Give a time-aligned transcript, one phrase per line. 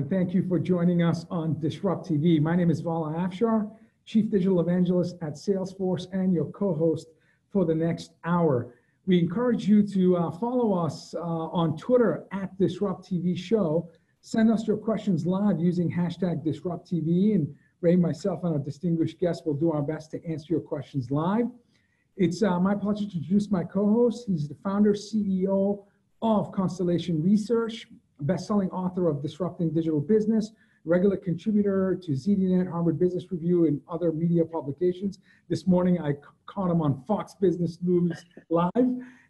[0.00, 2.40] and thank you for joining us on Disrupt TV.
[2.40, 3.70] My name is Vala Afshar,
[4.06, 7.08] Chief Digital Evangelist at Salesforce and your co-host
[7.50, 8.72] for the next hour.
[9.04, 13.90] We encourage you to uh, follow us uh, on Twitter at Disrupt TV Show.
[14.22, 19.20] Send us your questions live using hashtag Disrupt TV, and Ray, myself, and our distinguished
[19.20, 21.44] guests will do our best to answer your questions live.
[22.16, 24.28] It's uh, my pleasure to introduce my co-host.
[24.28, 25.84] He's the founder, CEO
[26.22, 27.86] of Constellation Research,
[28.22, 30.52] best-selling author of Disrupting Digital Business,
[30.84, 35.18] regular contributor to ZDNet, Harvard Business Review, and other media publications.
[35.48, 36.14] This morning, I
[36.46, 38.70] caught him on Fox Business News Live.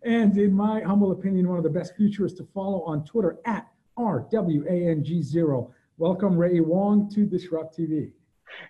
[0.03, 3.69] And in my humble opinion, one of the best futurists to follow on Twitter at
[3.99, 5.71] RWANG0.
[5.99, 8.13] Welcome, Ray Wang, to Disrupt TV.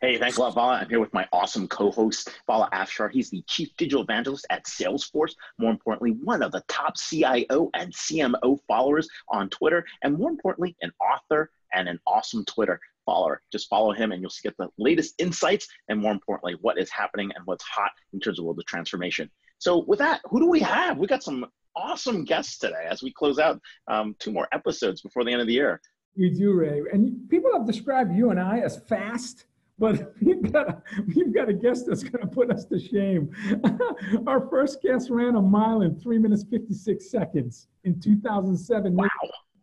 [0.00, 0.76] Hey, thanks a lot, Vala.
[0.76, 3.10] I'm here with my awesome co-host, Vala Afshar.
[3.10, 5.32] He's the chief digital evangelist at Salesforce.
[5.58, 10.76] More importantly, one of the top CIO and CMO followers on Twitter, and more importantly,
[10.82, 13.42] an author and an awesome Twitter follower.
[13.52, 17.30] Just follow him, and you'll get the latest insights, and more importantly, what is happening
[17.34, 19.30] and what's hot in terms of world of transformation.
[19.58, 20.98] So, with that, who do we have?
[20.98, 21.46] We got some
[21.76, 25.46] awesome guests today as we close out um, two more episodes before the end of
[25.46, 25.80] the year.
[26.16, 26.82] We do, Ray.
[26.92, 29.46] And people have described you and I as fast
[29.80, 33.34] but we've got a, we've got a guest that's going to put us to shame.
[34.26, 38.56] Our first guest ran a mile in three minutes fifty six seconds in two thousand
[38.56, 38.94] seven.
[38.94, 39.08] Wow!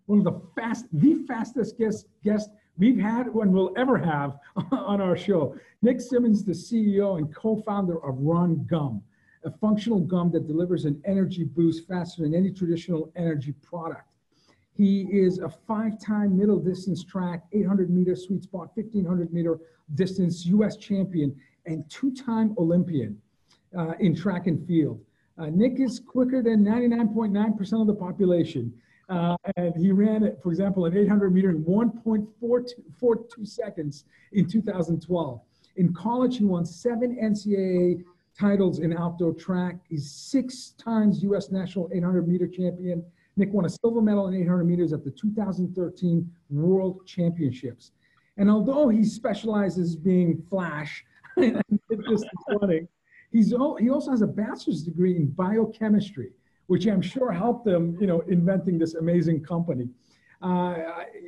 [0.07, 4.37] One of the fast, the fastest guest guest we've had and will ever have
[4.71, 5.55] on our show.
[5.81, 9.01] Nick Symmonds, the CEO and co-founder of Run Gum,
[9.43, 14.07] a functional gum that delivers an energy boost faster than any traditional energy product.
[14.77, 19.59] He is a five-time middle distance track, 800 meter sweet spot, 1500 meter
[19.95, 20.77] distance U.S.
[20.77, 23.19] champion, and two-time Olympian
[23.75, 25.03] uh, in track and field.
[25.39, 28.71] Uh, Nick is quicker than 99.9% of the population.
[29.09, 35.41] Uh, and he ran it, for example, an 800 meter in 1.42 seconds in 2012.
[35.77, 38.03] In college, he won seven NCAA
[38.37, 39.77] titles in outdoor track.
[39.89, 41.49] He's six times U.S.
[41.51, 43.03] national 800 meter champion
[43.37, 47.91] Nick won a silver medal in 800 meters at the 2013 World Championships.
[48.37, 51.05] And although he specializes being flash
[53.31, 53.49] he's
[53.79, 56.31] he also has a bachelor's degree in biochemistry,
[56.67, 59.89] which I'm sure helped him, you know, inventing this amazing company.
[60.41, 60.77] Uh,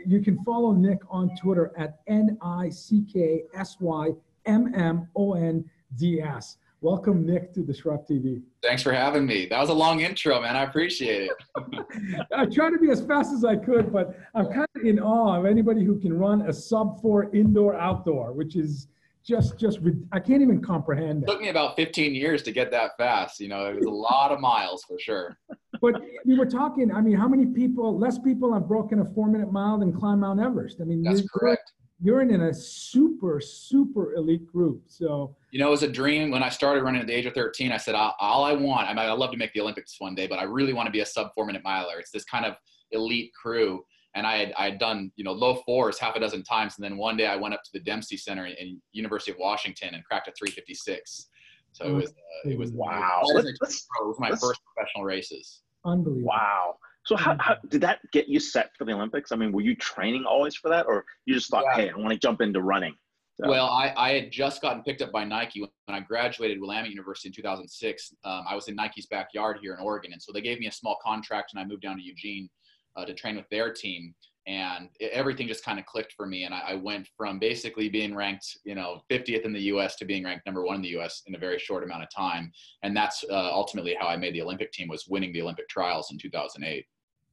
[0.05, 4.11] you can follow Nick on Twitter at N I C K S Y
[4.45, 5.63] M M O N
[5.95, 6.57] D S.
[6.81, 8.41] Welcome, Nick, to Disrupt TV.
[8.63, 9.47] Thanks for having me.
[9.47, 10.55] That was a long intro, man.
[10.55, 12.27] I appreciate it.
[12.33, 15.37] I tried to be as fast as I could, but I'm kind of in awe
[15.37, 18.87] of anybody who can run a sub four indoor outdoor, which is
[19.25, 19.79] just just
[20.13, 21.23] I can't even comprehend.
[21.23, 23.41] It took me about 15 years to get that fast.
[23.41, 25.37] You know, it was a lot of miles for sure.
[25.81, 26.93] But we were talking.
[26.93, 27.97] I mean, how many people?
[27.97, 30.79] Less people have broken a four minute mile than climb Mount Everest.
[30.79, 34.83] I mean, that's correct you're in a super super elite group.
[34.87, 36.31] So you know it was a dream.
[36.31, 38.93] When i started running at the age of 13 i said all i want i
[38.93, 41.01] mean i love to make the olympics one day but i really want to be
[41.01, 41.99] a sub four minute miler.
[41.99, 42.55] It's this kind of
[42.91, 43.83] elite crew.
[44.15, 46.75] And i had i had done you know low fours half a dozen times.
[46.77, 49.93] And then one day i went up to the dempsey center in university of washington
[49.93, 51.27] and cracked a 356
[51.71, 53.21] so it was uh, it was wow.
[53.23, 53.55] it
[54.01, 55.61] was my first professional races.
[55.85, 56.29] Unbelievable.
[56.29, 56.75] Wow
[57.09, 59.31] so how, how, did that get you set for the Olympics?
[59.31, 61.75] I mean, were you training always for that, or you just thought, yeah.
[61.75, 62.93] hey, I want to jump into running?
[63.41, 63.49] So.
[63.49, 67.29] Well, I, I had just gotten picked up by Nike when I graduated Willamette University
[67.29, 68.13] in 2006.
[68.25, 70.71] Um, I was in Nike's backyard here in Oregon, and so they gave me a
[70.71, 72.47] small contract, and I moved down to Eugene
[72.95, 74.13] uh, to train with their team.
[74.45, 77.89] And it, everything just kind of clicked for me, and I, I, went from basically
[77.89, 79.95] being ranked, you know, 50th in the U.S.
[79.95, 81.23] to being ranked number one in the U.S.
[81.25, 82.51] in a very short amount of time.
[82.83, 86.11] And that's uh, ultimately how I made the Olympic team was winning the Olympic trials
[86.11, 86.85] in 2008.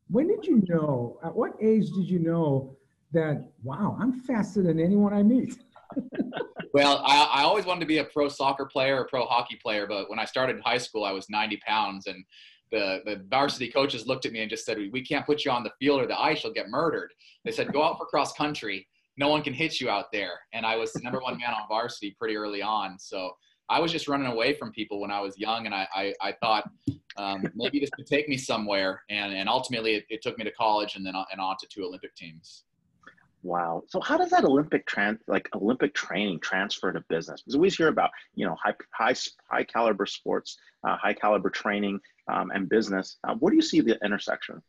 [0.08, 2.76] When did you know, at what age did you know
[3.12, 5.58] that, wow, I'm faster than anyone I meet?
[6.74, 9.86] well, I, I, always wanted to be a pro soccer player or pro hockey player,
[9.86, 12.24] but when I started high school, I was 90 pounds, and
[12.70, 15.62] the, the varsity coaches looked at me and just said, "We can't put you on
[15.62, 17.12] the field, or the ice, you'll get murdered."
[17.44, 18.86] They said, "Go out for cross country.
[19.16, 21.68] No one can hit you out there." And I was the number one man on
[21.68, 23.30] varsity pretty early on, so
[23.68, 26.32] I was just running away from people when I was young, and I, I, I
[26.32, 26.70] thought
[27.16, 29.02] um, maybe this could take me somewhere.
[29.10, 31.84] And, and ultimately, it, it, took me to college and then and on to two
[31.84, 32.64] Olympic teams.
[33.42, 33.84] Wow.
[33.88, 37.42] So how does that Olympic trans like Olympic training transfer to business?
[37.42, 39.14] Because we always hear about you know high high
[39.48, 43.18] high caliber sports, uh, high caliber training, um, and business.
[43.22, 44.60] Uh, where do you see the intersection?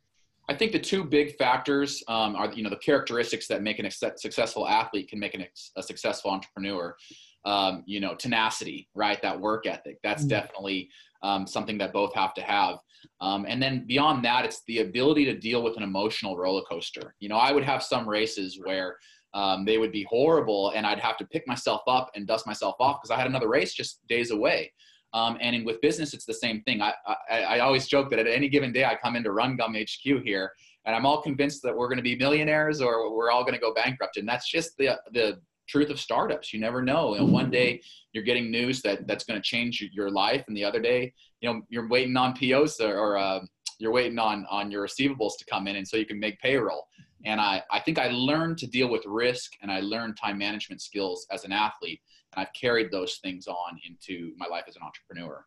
[0.49, 3.89] I think the two big factors um, are, you know, the characteristics that make an
[3.91, 5.45] successful athlete can make an,
[5.75, 6.95] a successful entrepreneur.
[7.45, 9.21] Um, you know, tenacity, right?
[9.21, 9.99] That work ethic.
[10.03, 10.29] That's mm-hmm.
[10.29, 10.89] definitely
[11.23, 12.77] um, something that both have to have.
[13.21, 17.15] Um, and then beyond that, it's the ability to deal with an emotional roller coaster.
[17.19, 18.97] You know, I would have some races where
[19.33, 22.75] um, they would be horrible and I'd have to pick myself up and dust myself
[22.79, 24.71] off because I had another race just days away.
[25.13, 26.81] Um, and in, with business, it's the same thing.
[26.81, 26.93] I,
[27.29, 30.23] I, I, always joke that at any given day, I come into Run Gum HQ
[30.23, 30.51] here,
[30.85, 33.59] and I'm all convinced that we're going to be millionaires or we're all going to
[33.59, 34.17] go bankrupt.
[34.17, 36.53] And that's just the the truth of startups.
[36.53, 37.13] You never know.
[37.13, 37.81] You know one day
[38.13, 41.51] you're getting news that that's going to change your life, and the other day, you
[41.51, 43.39] know, you're waiting on POs or, or uh,
[43.79, 46.87] you're waiting on on your receivables to come in, and so you can make payroll.
[47.25, 50.81] And I, I think I learned to deal with risk and I learned time management
[50.81, 51.99] skills as an athlete.
[52.33, 55.45] And I've carried those things on into my life as an entrepreneur.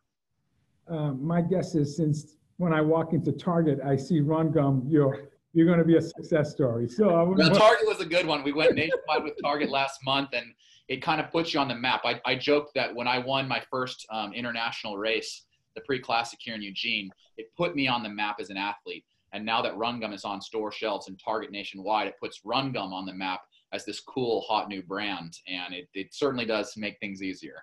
[0.87, 5.29] Uh, my guess is since when I walk into Target, I see Run Gum, you're,
[5.53, 6.87] you're going to be a success story.
[6.87, 8.43] So well, Target was a good one.
[8.43, 10.45] We went nationwide with Target last month and
[10.87, 12.01] it kind of puts you on the map.
[12.05, 15.45] I, I joked that when I won my first um, international race,
[15.75, 19.45] the pre-classic here in Eugene, it put me on the map as an athlete and
[19.45, 22.93] now that Run Gum is on store shelves and Target nationwide, it puts Run Gum
[22.93, 23.41] on the map
[23.73, 25.37] as this cool, hot new brand.
[25.47, 27.55] And it, it certainly does make things easier.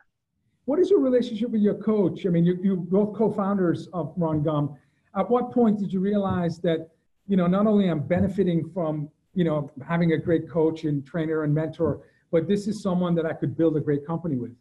[0.64, 2.26] What is your relationship with your coach?
[2.26, 4.76] I mean, you, you both co-founders of Run Gum.
[5.16, 6.88] At what point did you realize that,
[7.28, 11.44] you know, not only I'm benefiting from, you know, having a great coach and trainer
[11.44, 12.00] and mentor,
[12.32, 14.52] but this is someone that I could build a great company with?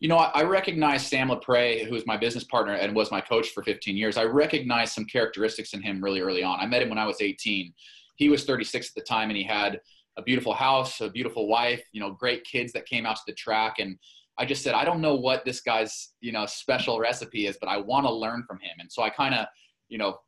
[0.00, 3.62] You know, I, recognize Sam Lapray, who's my business partner and was my coach for
[3.62, 4.18] 15 years.
[4.18, 6.60] I recognized some characteristics in him really early on.
[6.60, 7.72] I met him when I was 18.
[8.16, 9.80] He was 36 at the time, and he had
[10.18, 13.32] a beautiful house, a beautiful wife, you know, great kids that came out to the
[13.32, 13.76] track.
[13.78, 13.98] And
[14.36, 17.68] I just said, I don't know what this guy's, you know, special recipe is, but
[17.68, 18.76] I want to learn from him.
[18.78, 19.46] And so I kind of,
[19.88, 20.18] you know,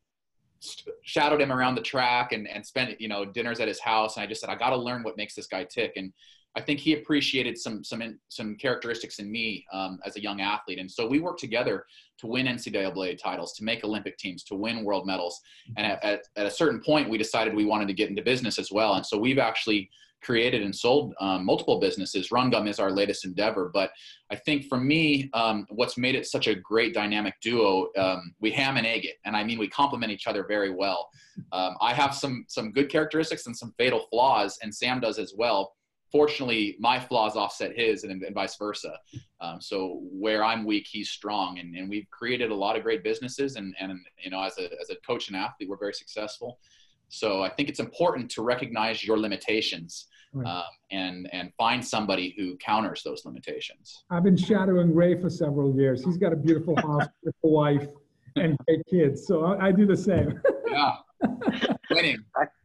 [1.03, 4.17] shadowed him around the track and, and spent, you know, dinners at his house.
[4.17, 5.93] And I just said, I got to learn what makes this guy tick.
[5.97, 6.13] And
[6.57, 10.79] I think he appreciated some some some characteristics in me um, as a young athlete,
[10.79, 11.85] and so we worked together
[12.19, 15.41] to win NCAA titles, to make Olympic teams, to win world medals.
[15.77, 18.59] And at, at, at a certain point, we decided we wanted to get into business
[18.59, 19.89] as well, and so we've actually
[20.23, 22.31] created and sold um, multiple businesses.
[22.31, 23.91] Run Gum is our latest endeavor, but
[24.31, 28.51] I think for me, um, what's made it such a great dynamic duo, um, we
[28.51, 31.09] ham and egg it, and I mean we complement each other very well.
[31.53, 35.35] Um, I have some some good characteristics and some fatal flaws, and Sam does as
[35.37, 35.75] well
[36.11, 38.93] fortunately my flaws offset his and, and vice versa
[39.41, 43.05] um, so where i'm weak he's strong and, and we've created a lot of great
[43.05, 46.59] businesses and, and you know as a, as a coach and athlete we're very successful
[47.09, 50.47] so i think it's important to recognize your limitations right.
[50.47, 55.75] um, and and find somebody who counters those limitations i've been shadowing ray for several
[55.75, 57.87] years he's got a beautiful house beautiful wife
[58.37, 60.41] and great kids so I, I do the same
[60.71, 60.97] yeah
[61.91, 62.19] winning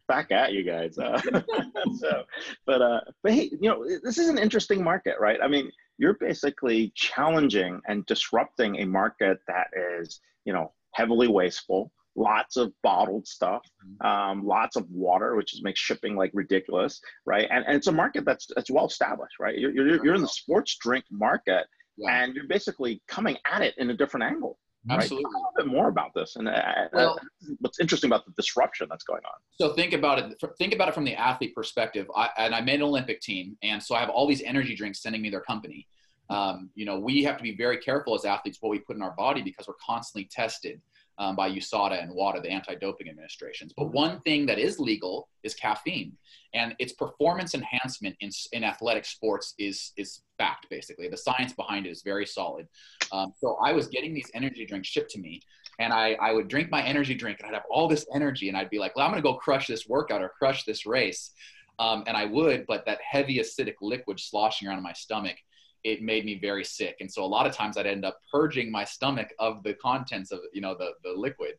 [0.07, 0.97] back at you guys.
[0.97, 1.19] Uh,
[1.99, 2.23] so,
[2.65, 5.39] but uh, but hey, you know, this is an interesting market, right?
[5.41, 9.67] I mean, you're basically challenging and disrupting a market that
[9.99, 14.05] is, you know, heavily wasteful, lots of bottled stuff, mm-hmm.
[14.05, 17.47] um, lots of water, which is makes shipping like ridiculous, right?
[17.49, 19.57] And, and it's a market that's that's well established, right?
[19.57, 21.65] You're you're, you're in the sports drink market,
[21.97, 22.23] yeah.
[22.23, 24.57] and you're basically coming at it in a different angle.
[24.89, 25.23] Absolutely.
[25.25, 25.31] Right?
[25.31, 27.19] a little bit more about this and uh, uh, well,
[27.59, 29.39] what's interesting about the disruption that's going on.
[29.53, 30.43] So think about it.
[30.57, 32.07] Think about it from the athlete perspective.
[32.15, 35.01] I, and I made an Olympic team, and so I have all these energy drinks
[35.01, 35.87] sending me their company.
[36.29, 39.01] Um, you know, we have to be very careful as athletes what we put in
[39.01, 40.81] our body because we're constantly tested
[41.17, 43.73] um, by USADA and WADA, the anti-doping administrations.
[43.75, 46.17] But one thing that is legal is caffeine,
[46.53, 50.67] and its performance enhancement in, in athletic sports is is fact.
[50.69, 52.67] Basically, the science behind it is very solid.
[53.11, 55.41] Um, so I was getting these energy drinks shipped to me,
[55.79, 58.57] and I I would drink my energy drink, and I'd have all this energy, and
[58.57, 61.31] I'd be like, well, I'm gonna go crush this workout or crush this race.
[61.79, 65.37] Um, and I would, but that heavy acidic liquid sloshing around in my stomach
[65.83, 66.97] it made me very sick.
[66.99, 70.31] And so a lot of times I'd end up purging my stomach of the contents
[70.31, 71.55] of, you know, the, the liquid.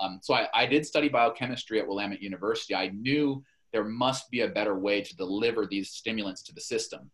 [0.00, 2.74] Um, so I, I did study biochemistry at Willamette University.
[2.74, 7.10] I knew there must be a better way to deliver these stimulants to the system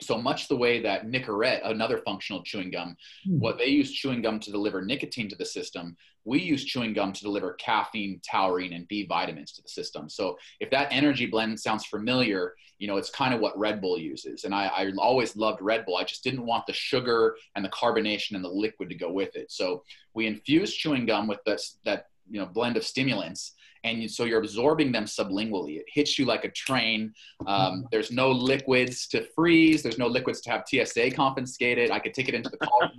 [0.00, 3.38] so much the way that Nicorette, another functional chewing gum, mm.
[3.38, 7.12] what they use chewing gum to deliver nicotine to the system, we use chewing gum
[7.12, 10.08] to deliver caffeine, taurine, and B vitamins to the system.
[10.08, 13.98] So if that energy blend sounds familiar, you know, it's kind of what Red Bull
[13.98, 14.44] uses.
[14.44, 15.96] And I, I always loved Red Bull.
[15.96, 19.34] I just didn't want the sugar and the carbonation and the liquid to go with
[19.36, 19.50] it.
[19.50, 19.82] So
[20.14, 23.54] we infuse chewing gum with this, that, you know, blend of stimulants
[23.86, 25.78] and so you're absorbing them sublingually.
[25.78, 27.14] It hits you like a train.
[27.46, 29.82] Um, there's no liquids to freeze.
[29.82, 31.90] There's no liquids to have TSA confiscated.
[31.92, 32.90] I could take it into the car.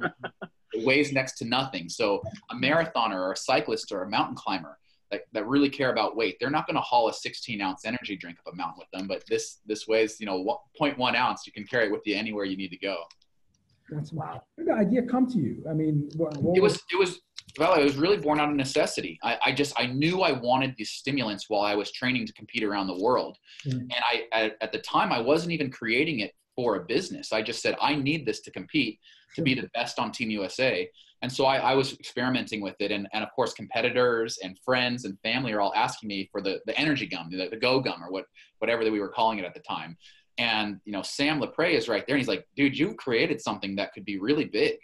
[0.74, 1.90] it weighs next to nothing.
[1.90, 4.78] So a marathoner or a cyclist or a mountain climber
[5.12, 8.16] that, that really care about weight, they're not going to haul a 16 ounce energy
[8.16, 9.08] drink up a mountain with them.
[9.08, 11.46] But this this weighs you know 0.1 ounce.
[11.46, 12.98] You can carry it with you anywhere you need to go.
[13.90, 14.44] That's wow.
[14.58, 15.64] Did the idea come to you?
[15.70, 17.22] I mean, what, what it was it was
[17.58, 19.18] well, it was really born out of necessity.
[19.24, 22.64] I, I, just I knew I wanted these stimulants while I was training to compete
[22.64, 23.80] around the world, mm-hmm.
[23.80, 27.32] and I at, at, the time I wasn't even creating it for a business.
[27.32, 29.00] I just said I need this to compete
[29.36, 30.90] to be the best on Team USA,
[31.22, 35.06] and so I, I was experimenting with it, and, and of course competitors and friends
[35.06, 38.04] and family are all asking me for the the energy gum, the, the Go gum
[38.04, 38.26] or what
[38.58, 39.96] whatever that we were calling it at the time,
[40.38, 43.78] and you know Sam Lapray is right there, and he's like, dude, you created something
[43.78, 44.78] that could be really big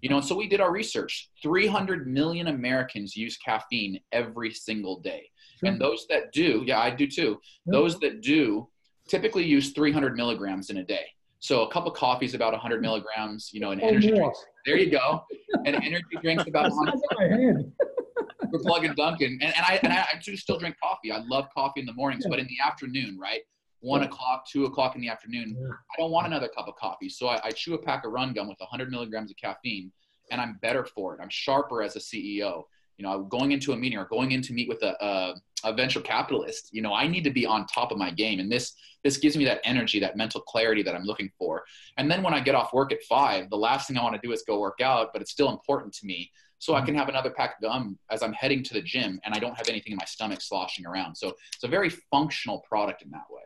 [0.00, 1.30] you know, and so we did our research.
[1.42, 5.30] 300 million Americans use caffeine every single day.
[5.58, 5.70] Sure.
[5.70, 7.40] And those that do, yeah, I do too.
[7.66, 8.68] Those that do
[9.08, 11.06] typically use 300 milligrams in a day.
[11.40, 14.34] So a cup of coffee is about 100 milligrams, you know, an oh, energy drink.
[14.66, 15.24] There you go.
[15.64, 17.72] An energy drink's about 100.
[18.52, 19.38] We're plugging Dunkin'.
[19.40, 21.12] And, and, I, and I, I do still drink coffee.
[21.12, 22.30] I love coffee in the mornings, yeah.
[22.30, 23.40] but in the afternoon, right?
[23.80, 25.56] one o'clock, two o'clock in the afternoon.
[25.58, 27.08] I don't want another cup of coffee.
[27.08, 29.90] So I, I, chew a pack of run gum with 100 milligrams of caffeine
[30.30, 31.20] and I'm better for it.
[31.22, 32.64] I'm sharper as a CEO.
[32.98, 35.72] You know, going into a meeting or going in to meet with a, a, a
[35.72, 38.40] venture capitalist, you know, I need to be on top of my game.
[38.40, 38.74] And this,
[39.04, 41.64] this gives me that energy, that mental clarity that I'm looking for.
[41.96, 44.26] And then when I get off work at five, the last thing I want to
[44.26, 46.30] do is go work out, but it's still important to me.
[46.58, 46.86] So I mm-hmm.
[46.86, 49.56] can have another pack of gum as I'm heading to the gym and I don't
[49.56, 51.16] have anything in my stomach sloshing around.
[51.16, 53.42] So it's a very functional product in that way.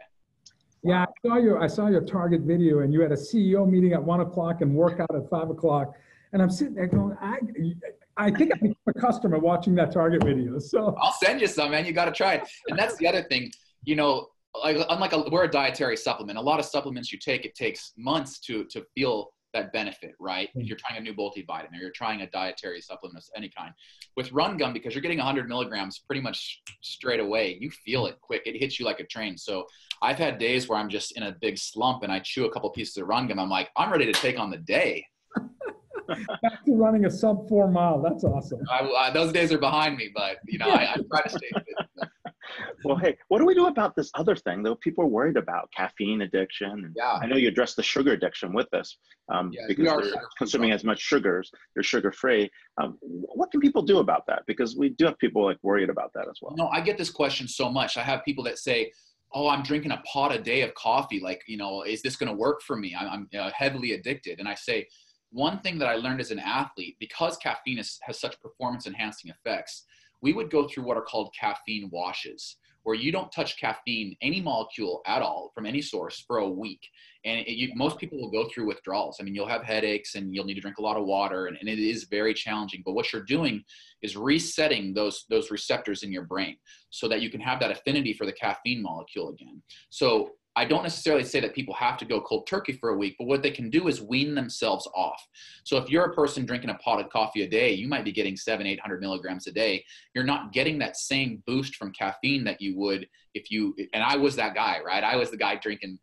[0.85, 3.95] Yeah, I saw your I saw your Target video, and you had a CEO meeting
[3.95, 5.95] at one o'clock and workout at five o'clock.
[6.35, 7.39] And I'm sitting there going, I
[8.17, 10.59] I think I became a customer watching that Target video.
[10.59, 11.85] So I'll send you some, man.
[11.85, 12.49] You got to try it.
[12.69, 13.51] And that's the other thing,
[13.85, 14.29] you know.
[14.63, 17.93] Like unlike a, we're a dietary supplement, a lot of supplements you take, it takes
[17.97, 20.51] months to to feel that benefit, right?
[20.55, 20.69] If mm.
[20.69, 23.73] you're trying a new multivitamin or you're trying a dietary supplement of any kind.
[24.17, 28.21] With Run Gum, because you're getting 100 milligrams pretty much straight away, you feel it
[28.21, 28.43] quick.
[28.45, 29.39] It hits you like a train.
[29.39, 29.67] So
[30.03, 32.69] I've had days where I'm just in a big slump and I chew a couple
[32.71, 33.39] pieces of Run Gum.
[33.39, 35.07] I'm like, I'm ready to take on the day.
[36.09, 38.01] Back to running a sub four mile.
[38.01, 38.61] That's awesome.
[38.71, 41.51] I, I, those days are behind me, but you know, I, I try to stay
[41.53, 42.09] fit
[42.85, 44.75] well, hey, what do we do about this other thing though?
[44.77, 46.93] People are worried about caffeine addiction.
[46.97, 47.19] yeah.
[47.21, 48.99] I know you addressed the sugar addiction with this
[49.33, 51.51] um, yeah, because they're consuming as much sugars.
[51.75, 52.51] They're sugar free.
[52.81, 54.43] Um, what can people do about that?
[54.47, 56.55] Because we do have people like worried about that as well.
[56.57, 57.97] No, I get this question so much.
[57.97, 58.93] I have people that say,
[59.33, 61.21] "Oh, I'm drinking a pot a day of coffee.
[61.21, 62.95] Like, you know, is this going to work for me?
[62.99, 64.87] I'm, I'm uh, heavily addicted." And I say,
[65.35, 69.31] one thing that I learned as an athlete, because caffeine is, has such performance enhancing
[69.31, 69.85] effects,
[70.23, 74.41] we would go through what are called caffeine washes where you don't touch caffeine, any
[74.41, 76.87] molecule at all from any source for a week.
[77.25, 79.17] And it, you, most people will go through withdrawals.
[79.19, 81.57] I mean, you'll have headaches and you'll need to drink a lot of water, and,
[81.59, 82.83] and it is very challenging.
[82.85, 83.65] But what you're doing
[84.03, 86.57] is resetting those those receptors in your brain
[86.91, 89.63] so that you can have that affinity for the caffeine molecule again.
[89.89, 93.17] So I don't necessarily say that people have to go cold turkey for a week,
[93.19, 95.21] but what they can do is wean themselves off.
[95.65, 98.13] So if you're a person drinking a pot of coffee a day, you might be
[98.13, 99.85] getting seven, 800 milligrams a day.
[100.15, 104.17] You're not getting that same boost from caffeine that you would if you, and I
[104.17, 105.03] was that guy, right?
[105.03, 105.99] I was the guy drinking,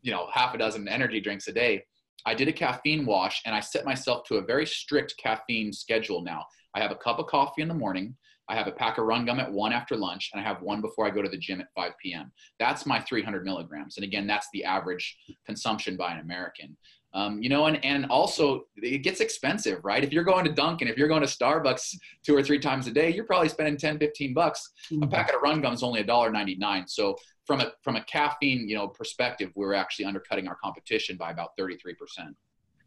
[0.00, 1.84] you know, half a dozen energy drinks a day.
[2.24, 6.22] I did a caffeine wash and I set myself to a very strict caffeine schedule
[6.22, 6.46] now.
[6.74, 8.16] I have a cup of coffee in the morning.
[8.48, 10.80] I have a pack of run gum at one after lunch, and I have one
[10.80, 12.30] before I go to the gym at 5 p.m.
[12.58, 13.96] That's my 300 milligrams.
[13.96, 16.76] And again, that's the average consumption by an American.
[17.16, 20.04] Um, you know, and, and also it gets expensive, right?
[20.04, 22.90] If you're going to Dunkin', if you're going to Starbucks two or three times a
[22.90, 24.72] day, you're probably spending 10, 15 bucks.
[24.92, 25.04] Mm-hmm.
[25.04, 26.90] A packet of run gum is only $1.99.
[26.90, 31.30] So from a, from a caffeine, you know, perspective, we're actually undercutting our competition by
[31.30, 31.94] about 33%.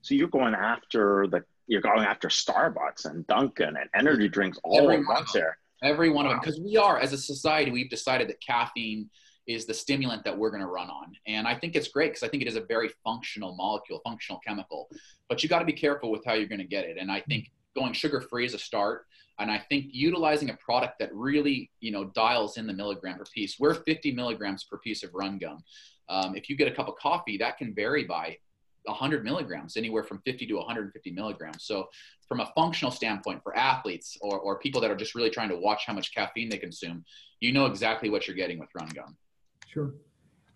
[0.01, 4.81] So you're going after the you're going after Starbucks and Dunkin' and energy drinks all
[4.81, 5.57] Every at once there.
[5.83, 6.31] Every one wow.
[6.31, 9.09] of them, because we are as a society, we've decided that caffeine
[9.47, 12.23] is the stimulant that we're going to run on, and I think it's great because
[12.23, 14.89] I think it is a very functional molecule, functional chemical.
[15.29, 17.21] But you got to be careful with how you're going to get it, and I
[17.21, 19.05] think going sugar free is a start.
[19.38, 23.23] And I think utilizing a product that really, you know, dials in the milligram per
[23.33, 23.55] piece.
[23.57, 25.63] We're 50 milligrams per piece of run gum.
[26.09, 28.38] Um, if you get a cup of coffee, that can vary by
[28.83, 31.63] 100 milligrams, anywhere from 50 to 150 milligrams.
[31.63, 31.88] So,
[32.27, 35.57] from a functional standpoint for athletes or, or people that are just really trying to
[35.57, 37.03] watch how much caffeine they consume,
[37.39, 39.17] you know exactly what you're getting with Run Gum.
[39.67, 39.93] Sure.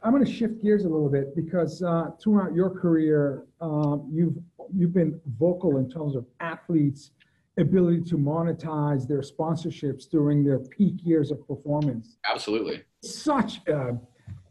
[0.03, 4.37] I'm going to shift gears a little bit because uh, throughout your career, um, you've
[4.75, 7.11] you've been vocal in terms of athletes'
[7.57, 12.17] ability to monetize their sponsorships during their peak years of performance.
[12.29, 12.83] Absolutely.
[13.01, 13.97] Such, a,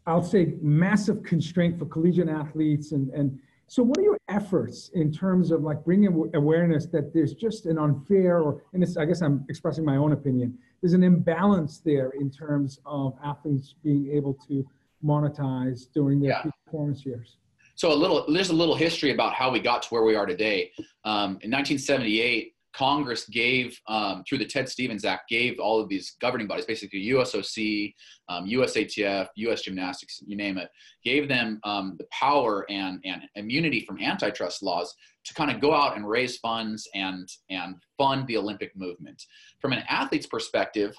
[0.07, 3.39] I'll say, massive constraint for collegiate athletes and and
[3.73, 7.79] so what are your efforts in terms of like bringing awareness that there's just an
[7.79, 12.29] unfair or, and I guess I'm expressing my own opinion, there's an imbalance there in
[12.29, 14.63] terms of athletes being able to
[15.03, 16.51] monetize during their yeah.
[16.67, 17.37] performance years?
[17.73, 20.27] So a little, there's a little history about how we got to where we are
[20.27, 20.71] today.
[21.03, 26.15] Um, in 1978, Congress gave, um, through the Ted Stevens Act, gave all of these
[26.19, 27.93] governing bodies, basically USOC,
[28.29, 30.69] um, USATF, US Gymnastics, you name it,
[31.03, 34.93] gave them um, the power and, and immunity from antitrust laws
[35.25, 39.23] to kind of go out and raise funds and, and fund the Olympic movement.
[39.59, 40.95] From an athlete's perspective,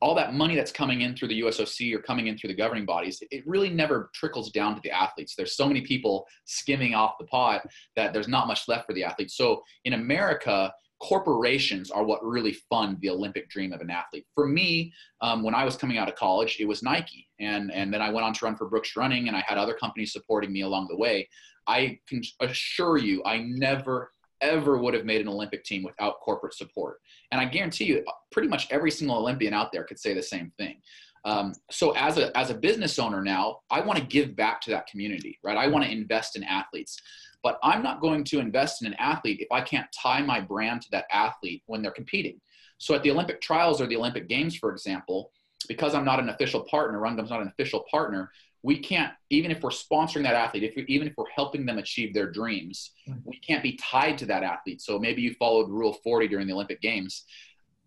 [0.00, 2.86] all that money that's coming in through the USOC or coming in through the governing
[2.86, 5.34] bodies, it really never trickles down to the athletes.
[5.36, 7.62] There's so many people skimming off the pot
[7.96, 9.36] that there's not much left for the athletes.
[9.36, 14.26] So in America, corporations are what really fund the Olympic dream of an athlete.
[14.34, 17.92] For me, um, when I was coming out of college, it was Nike, and and
[17.92, 20.52] then I went on to run for Brooks Running, and I had other companies supporting
[20.52, 21.28] me along the way.
[21.66, 26.54] I can assure you, I never ever would have made an Olympic team without corporate
[26.54, 26.98] support.
[27.30, 30.50] And I guarantee you, pretty much every single Olympian out there could say the same
[30.56, 30.80] thing.
[31.24, 34.70] Um, so as a as a business owner now, I want to give back to
[34.70, 35.56] that community, right?
[35.56, 37.00] I want to invest in athletes,
[37.42, 40.82] but I'm not going to invest in an athlete if I can't tie my brand
[40.82, 42.40] to that athlete when they're competing.
[42.78, 45.32] So at the Olympic trials or the Olympic Games, for example,
[45.68, 48.30] because I'm not an official partner, Rungum's not an official partner,
[48.62, 51.78] we can't even if we're sponsoring that athlete if we, even if we're helping them
[51.78, 52.92] achieve their dreams
[53.24, 54.82] we can't be tied to that athlete.
[54.82, 57.24] So maybe you followed rule 40 during the olympic games.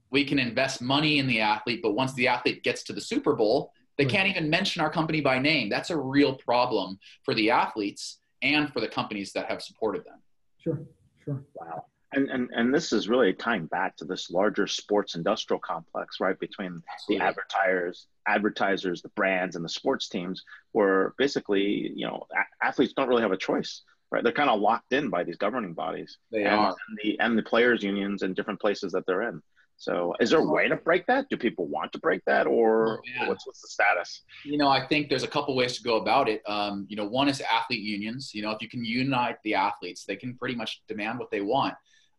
[0.09, 3.33] We can invest money in the athlete but once the athlete gets to the super
[3.35, 5.69] bowl they can't even mention our company by name.
[5.69, 10.19] That's a real problem for the athletes and for the companies that have supported them
[10.63, 10.79] sure
[11.23, 11.85] sure wow
[12.15, 16.39] and, and and this is really tying back to this larger sports industrial complex, right?
[16.39, 17.19] Between Absolutely.
[17.19, 22.93] the advertisers, advertisers, the brands, and the sports teams, where basically, you know, a- athletes
[22.93, 23.81] don't really have a choice,
[24.11, 24.23] right?
[24.23, 26.75] They're kind of locked in by these governing bodies they and, are.
[26.87, 29.41] and the and the players' unions and different places that they're in.
[29.77, 31.27] So, is there a way to break that?
[31.29, 33.27] Do people want to break that, or oh, yeah.
[33.27, 34.21] what's what's the status?
[34.45, 36.41] You know, I think there's a couple ways to go about it.
[36.47, 38.31] Um, you know, one is athlete unions.
[38.33, 41.41] You know, if you can unite the athletes, they can pretty much demand what they
[41.41, 41.73] want.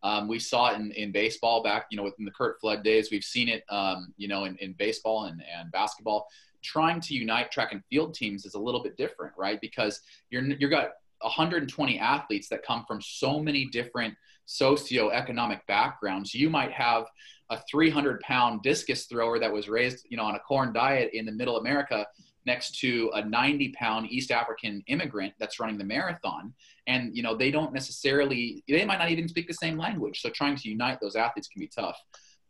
[0.04, 3.10] Um, we saw it in, in baseball back, you know, within the Curt Flood days.
[3.10, 6.28] We've seen it, um, you know, in, in baseball and, and basketball.
[6.62, 9.58] Trying to unite track and field teams is a little bit different, right?
[9.60, 10.00] Because
[10.30, 14.14] you're you've got 120 athletes that come from so many different
[14.46, 16.34] socioeconomic backgrounds.
[16.34, 17.06] You might have
[17.54, 21.24] a 300 pound discus thrower that was raised, you know, on a corn diet in
[21.24, 22.06] the middle America
[22.46, 26.52] next to a 90 pound East African immigrant that's running the marathon.
[26.86, 30.20] And, you know, they don't necessarily, they might not even speak the same language.
[30.20, 31.98] So trying to unite those athletes can be tough.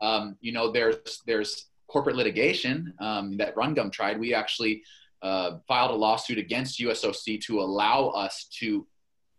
[0.00, 4.18] Um, you know, there's, there's corporate litigation um, that Rungum tried.
[4.18, 4.82] We actually
[5.22, 8.86] uh, filed a lawsuit against USOC to allow us to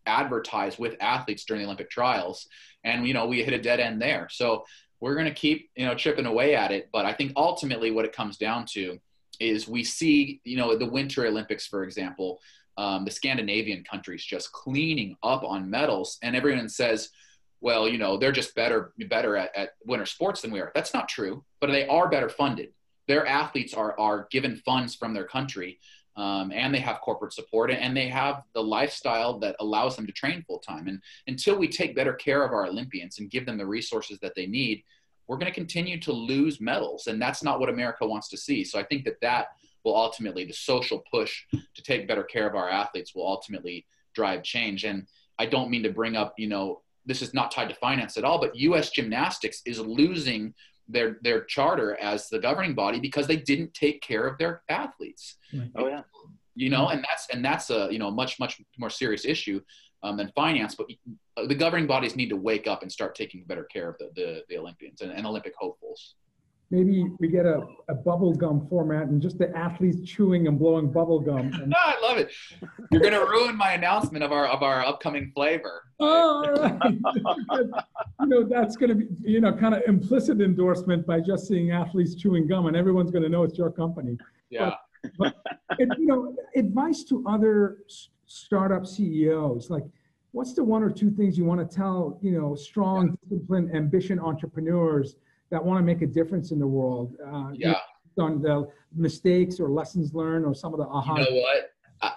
[0.06, 2.48] advertise with athletes during the Olympic trials.
[2.84, 4.28] And, you know, we hit a dead end there.
[4.32, 4.66] So
[5.06, 6.90] we're going to keep, you know, chipping away at it.
[6.92, 9.00] But I think ultimately what it comes down to
[9.40, 12.40] is we see, you know, the Winter Olympics, for example,
[12.76, 17.12] um, the Scandinavian countries just cleaning up on medals, and everyone says,
[17.62, 20.72] well, you know, they're just better better at, at winter sports than we are.
[20.74, 22.70] That's not true, but they are better funded.
[23.08, 25.80] Their athletes are are given funds from their country,
[26.16, 30.14] um, and they have corporate support, and they have the lifestyle that allows them to
[30.14, 30.88] train full time.
[30.88, 34.34] And until we take better care of our Olympians and give them the resources that
[34.36, 34.84] they need,
[35.28, 38.64] we're going to continue to lose medals and that's not what america wants to see.
[38.64, 39.48] So i think that that
[39.84, 44.44] will ultimately the social push to take better care of our athletes will ultimately drive
[44.44, 44.84] change.
[44.84, 45.08] And
[45.40, 48.24] i don't mean to bring up you know this is not tied to finance at
[48.24, 50.54] all but us gymnastics is losing
[50.88, 55.38] their their charter as the governing body because they didn't take care of their athletes.
[55.76, 56.02] Oh yeah.
[56.56, 56.98] You know mm-hmm.
[56.98, 59.62] and that's and that's a you know much much more serious issue
[60.06, 60.76] um, than finance.
[60.76, 60.88] But
[61.48, 64.44] the governing bodies need to wake up and start taking better care of the, the,
[64.50, 66.16] the Olympians and, and, Olympic hopefuls.
[66.72, 70.92] Maybe we get a, a bubble gum format and just the athletes chewing and blowing
[70.92, 71.52] bubble gum.
[71.62, 71.74] And...
[71.76, 72.32] I love it.
[72.92, 75.84] You're going to ruin my announcement of our of our upcoming flavor.
[76.00, 76.80] Oh,
[78.20, 81.72] you know that's going to be you know kind of implicit endorsement by just seeing
[81.72, 84.18] athletes chewing gum, and everyone's going to know it's your company.
[84.50, 84.72] Yeah.
[85.20, 85.36] But,
[85.78, 87.78] but you know, advice to other
[88.36, 89.70] startup CEOs?
[89.70, 89.84] Like,
[90.32, 93.30] what's the one or two things you want to tell, you know, strong, yeah.
[93.30, 95.16] disciplined, ambition entrepreneurs
[95.52, 97.16] that want to make a difference in the world?
[97.26, 97.76] Uh, yeah.
[98.18, 101.18] On the mistakes or lessons learned or some of the aha.
[101.18, 101.72] You know what?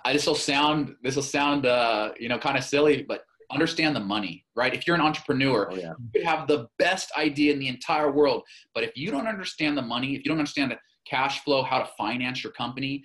[0.05, 3.97] I, this will sound this will sound uh, you know kind of silly, but understand
[3.97, 4.75] the money, right?
[4.75, 5.93] If you're an entrepreneur, oh, yeah.
[5.99, 8.43] you could have the best idea in the entire world,
[8.75, 11.79] but if you don't understand the money, if you don't understand the cash flow, how
[11.79, 13.03] to finance your company,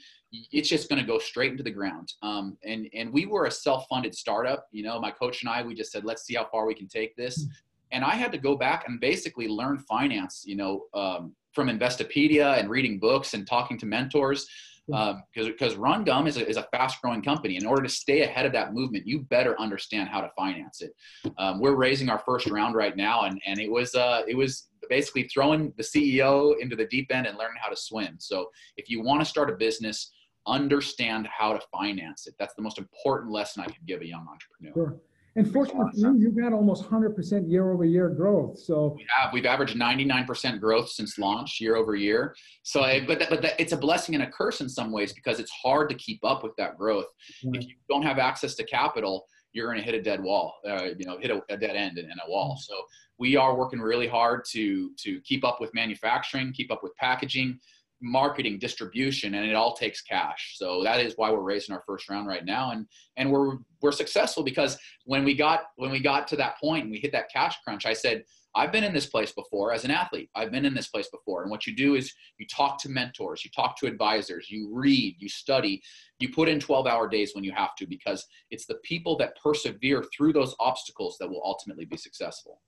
[0.52, 2.14] it's just going to go straight into the ground.
[2.22, 4.68] Um, and and we were a self-funded startup.
[4.72, 6.88] You know, my coach and I, we just said, let's see how far we can
[6.88, 7.48] take this.
[7.92, 10.44] And I had to go back and basically learn finance.
[10.46, 14.48] You know, um, from Investopedia and reading books and talking to mentors.
[14.88, 17.56] because um, because Run Gum is a, is a fast growing company.
[17.56, 20.92] In order to stay ahead of that movement, you better understand how to finance it.
[21.38, 24.68] Um, we're raising our first round right now, and and it was uh it was
[24.90, 28.16] basically throwing the CEO into the deep end and learning how to swim.
[28.20, 30.12] So if you want to start a business,
[30.48, 32.36] understand how to finance it.
[32.40, 34.74] That's the most important lesson I could give a young entrepreneur.
[34.74, 35.00] Sure.
[35.36, 38.60] And fortunately, you've had almost 100% year over year growth.
[38.60, 42.36] So we have, we've averaged 99% growth since launch year over year.
[42.62, 45.40] So, but, that, but that, it's a blessing and a curse in some ways because
[45.40, 47.08] it's hard to keep up with that growth.
[47.44, 47.62] Right.
[47.64, 50.90] If you don't have access to capital, you're going to hit a dead wall, uh,
[50.98, 52.60] you know, hit a, a, dead end and, and a wall.
[52.62, 52.76] So
[53.18, 57.60] we are working really hard to, to keep up with manufacturing, keep up with packaging,
[58.04, 60.56] marketing, distribution, and it all takes cash.
[60.58, 62.86] So that is why we're raising our first round right now, and
[63.18, 66.92] and we're we're successful because when we got when we got to that point and
[66.92, 68.24] we hit that cash crunch, I said.
[68.56, 70.30] I've been in this place before as an athlete.
[70.36, 71.42] I've been in this place before.
[71.42, 75.16] And what you do is you talk to mentors, you talk to advisors, you read,
[75.18, 75.82] you study,
[76.20, 79.36] you put in 12 hour days when you have to because it's the people that
[79.42, 82.62] persevere through those obstacles that will ultimately be successful.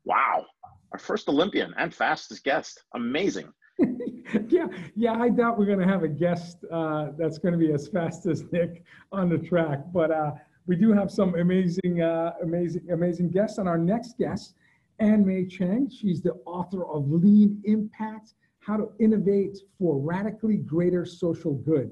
[0.04, 0.47] Wow.
[0.91, 2.84] Our first Olympian and fastest guest.
[2.93, 3.54] Amazing.
[4.49, 5.13] yeah, yeah.
[5.13, 8.25] I doubt we're going to have a guest uh, that's going to be as fast
[8.25, 10.31] as Nick on the track, but uh,
[10.67, 13.57] we do have some amazing, uh, amazing, amazing guests.
[13.57, 14.55] And our next guest,
[14.99, 15.89] Ann Mei Chang.
[15.89, 21.91] She's the author of Lean Impact: How to Innovate for Radically Greater Social Good.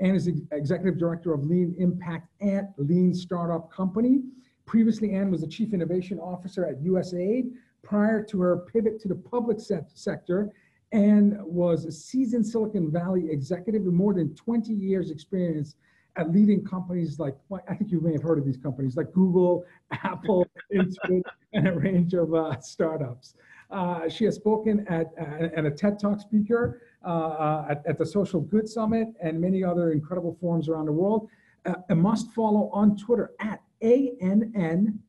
[0.00, 4.22] Ann is the executive director of Lean Impact at Lean Startup Company.
[4.66, 9.14] Previously, Ann was the chief innovation officer at USAID prior to her pivot to the
[9.14, 9.58] public
[9.94, 10.50] sector
[10.92, 15.76] and was a seasoned Silicon Valley executive with more than 20 years experience
[16.16, 19.12] at leading companies like, well, I think you may have heard of these companies like
[19.12, 21.22] Google, Apple, Intuit,
[21.52, 23.34] and a range of uh, startups.
[23.70, 27.96] Uh, she has spoken at, uh, and a TED Talk speaker uh, uh, at, at,
[27.98, 31.28] the Social Good Summit and many other incredible forums around the world.
[31.64, 35.02] Uh, a must follow on Twitter at A-N-N-M-E-I.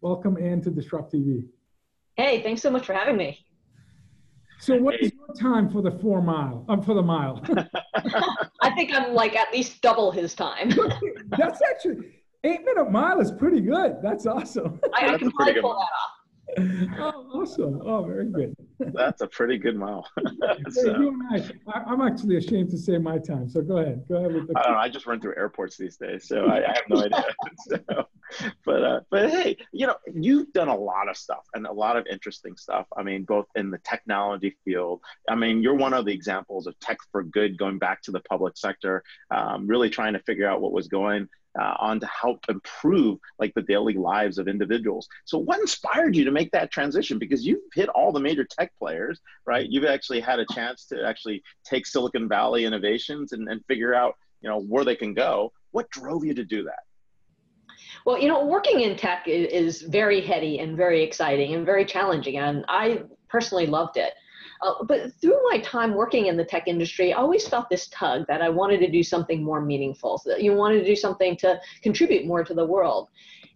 [0.00, 1.48] Welcome, Ann, to Disrupt TV.
[2.14, 3.45] Hey, thanks so much for having me.
[4.58, 6.64] So what is your time for the four mile?
[6.68, 7.42] Um, for the mile.
[8.62, 10.70] I think I'm like at least double his time.
[11.28, 13.96] That's actually eight minute mile is pretty good.
[14.02, 14.80] That's awesome.
[14.94, 16.15] I, I can probably pull that off
[16.58, 17.80] oh, awesome.
[17.84, 18.54] Oh, very good.
[18.78, 20.08] That's a pretty good mile.
[20.70, 21.14] so.
[21.30, 23.48] hey, I, I, am actually ashamed to say my time.
[23.48, 24.04] So go ahead.
[24.08, 24.58] Go ahead with the.
[24.58, 24.78] I don't know.
[24.78, 27.24] I just run through airports these days, so I, I have no idea.
[27.68, 28.06] so,
[28.64, 31.96] but uh, but hey, you know, you've done a lot of stuff and a lot
[31.96, 32.86] of interesting stuff.
[32.96, 35.00] I mean, both in the technology field.
[35.28, 38.20] I mean, you're one of the examples of tech for good, going back to the
[38.20, 41.28] public sector, um, really trying to figure out what was going
[41.60, 45.08] uh, on to help improve like the daily lives of individuals.
[45.24, 47.18] So what inspired you to make that transition?
[47.18, 49.66] Because you've hit all the major tech players, right?
[49.68, 54.14] You've actually had a chance to actually take Silicon Valley innovations and, and figure out,
[54.40, 55.52] you know, where they can go.
[55.70, 56.80] What drove you to do that?
[58.04, 61.84] Well, you know, working in tech is, is very heady and very exciting and very
[61.84, 64.14] challenging, and I personally loved it.
[64.62, 68.26] Uh, but through my time working in the tech industry, I always felt this tug
[68.28, 70.18] that I wanted to do something more meaningful.
[70.18, 73.08] So you wanted to do something to contribute more to the world.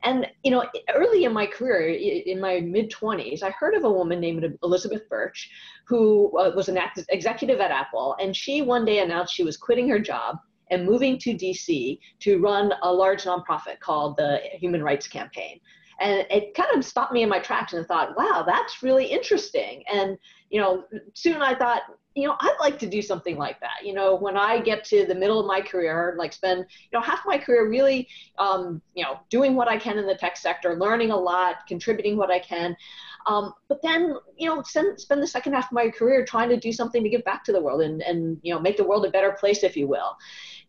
[0.03, 3.93] And you know, early in my career, in my mid 20s, I heard of a
[3.93, 5.51] woman named Elizabeth Birch,
[5.85, 6.79] who uh, was an
[7.11, 10.39] executive at Apple, and she one day announced she was quitting her job
[10.71, 15.61] and moving to DC to run a large nonprofit called the Human Rights Campaign.
[16.01, 19.83] And it kind of stopped me in my tracks and thought, wow, that's really interesting.
[19.93, 20.17] And
[20.51, 20.85] you know,
[21.15, 21.83] soon I thought,
[22.17, 23.85] you know, I'd like to do something like that.
[23.85, 27.01] You know, when I get to the middle of my career, like spend, you know,
[27.01, 28.09] half my career really,
[28.39, 32.17] um, you know, doing what I can in the tech sector, learning a lot, contributing
[32.17, 32.77] what I can.
[33.27, 36.57] Um, but then, you know, spend, spend the second half of my career trying to
[36.57, 39.07] do something to give back to the world and, and, you know, make the world
[39.07, 40.17] a better place, if you will.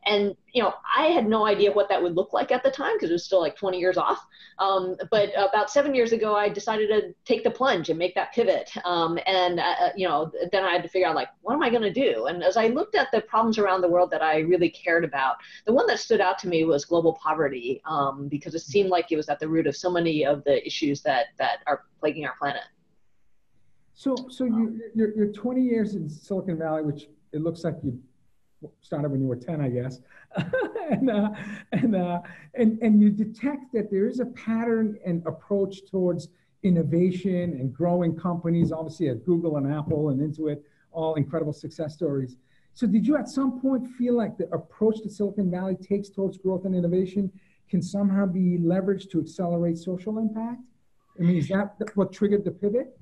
[0.05, 2.95] And, you know, I had no idea what that would look like at the time
[2.95, 4.25] because it was still like 20 years off.
[4.57, 8.33] Um, but about seven years ago, I decided to take the plunge and make that
[8.33, 8.71] pivot.
[8.83, 11.61] Um, and, uh, uh you know, then I had to figure out like, what am
[11.61, 12.25] I going to do?
[12.25, 15.35] And as I looked at the problems around the world that I really cared about,
[15.65, 19.11] the one that stood out to me was global poverty um, because it seemed like
[19.11, 22.25] it was at the root of so many of the issues that, that are plaguing
[22.25, 22.63] our planet.
[23.93, 27.99] So, so you, you're, you're 20 years in Silicon Valley, which it looks like you
[28.82, 30.00] started when you were 10, I guess.
[30.89, 31.30] and, uh,
[31.71, 32.21] and, uh,
[32.54, 36.30] and, and you detect that there is a pattern and approach towards
[36.63, 42.38] innovation and growing companies, obviously at Google and Apple and Intuit, all incredible success stories.
[42.74, 46.38] So did you at some point feel like the approach that Silicon Valley takes towards
[46.38, 47.32] growth and innovation
[47.69, 50.62] can somehow be leveraged to accelerate social impact?
[51.19, 52.97] I mean, is that what triggered the pivot?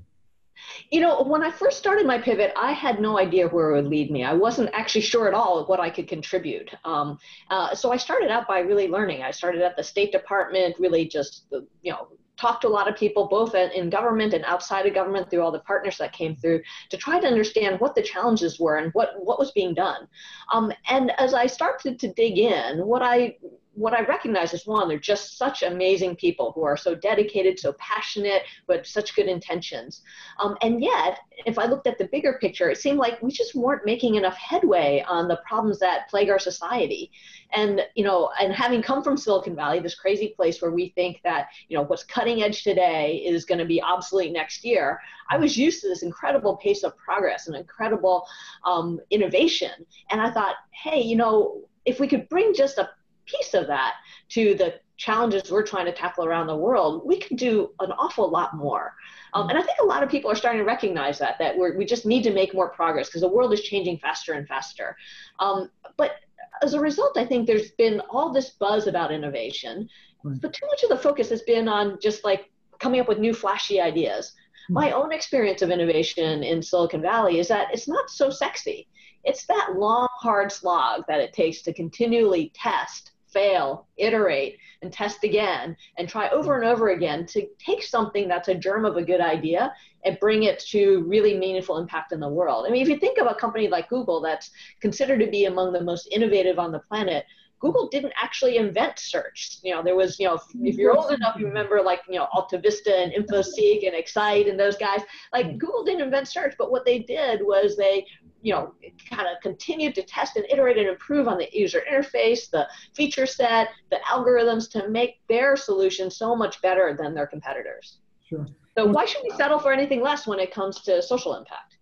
[0.89, 3.87] You know, when I first started my pivot, I had no idea where it would
[3.87, 4.23] lead me.
[4.23, 6.69] I wasn't actually sure at all what I could contribute.
[6.85, 7.17] Um,
[7.49, 9.23] uh, so I started out by really learning.
[9.23, 11.45] I started at the State Department, really just,
[11.81, 12.07] you know,
[12.39, 15.51] talked to a lot of people, both in government and outside of government, through all
[15.51, 19.09] the partners that came through, to try to understand what the challenges were and what
[19.17, 20.07] what was being done.
[20.53, 23.35] Um, and as I started to dig in, what I
[23.79, 27.73] what I recognize is one, they're just such amazing people who are so dedicated, so
[27.79, 30.01] passionate, but such good intentions.
[30.37, 33.55] Um, and yet, if I looked at the bigger picture, it seemed like we just
[33.55, 37.09] weren't making enough headway on the problems that plague our society.
[37.53, 41.21] And you know, and having come from Silicon Valley, this crazy place where we think
[41.23, 45.37] that you know what's cutting edge today is going to be obsolete next year, I
[45.37, 48.27] was used to this incredible pace of progress and incredible
[48.65, 49.71] um, innovation.
[50.09, 52.89] And I thought, hey, you know, if we could bring just a
[53.29, 53.95] piece of that
[54.29, 58.29] to the challenges we're trying to tackle around the world, we can do an awful
[58.29, 58.93] lot more.
[59.33, 61.71] Um, and I think a lot of people are starting to recognize that, that we
[61.71, 64.97] we just need to make more progress because the world is changing faster and faster.
[65.39, 66.15] Um, but
[66.61, 69.89] as a result, I think there's been all this buzz about innovation,
[70.23, 70.41] right.
[70.41, 73.33] but too much of the focus has been on just like coming up with new
[73.33, 74.33] flashy ideas.
[74.67, 74.73] Hmm.
[74.73, 78.87] My own experience of innovation in Silicon Valley is that it's not so sexy.
[79.23, 85.23] It's that long, hard slog that it takes to continually test fail, iterate, and test
[85.23, 89.03] again, and try over and over again to take something that's a germ of a
[89.03, 89.73] good idea
[90.05, 92.65] and bring it to really meaningful impact in the world.
[92.67, 95.73] I mean, if you think of a company like Google that's considered to be among
[95.73, 97.25] the most innovative on the planet,
[97.59, 99.57] Google didn't actually invent search.
[99.63, 102.27] You know, there was, you know, if you're old enough, you remember like, you know,
[102.33, 105.01] AltaVista and InfoSeek and Excite and those guys.
[105.33, 105.57] Like hmm.
[105.57, 108.05] Google didn't invent search, but what they did was they
[108.41, 108.73] you know,
[109.09, 113.25] kind of continue to test and iterate and improve on the user interface, the feature
[113.25, 117.99] set, the algorithms to make their solution so much better than their competitors.
[118.27, 118.47] Sure.
[118.77, 121.77] So why should we settle for anything less when it comes to social impact?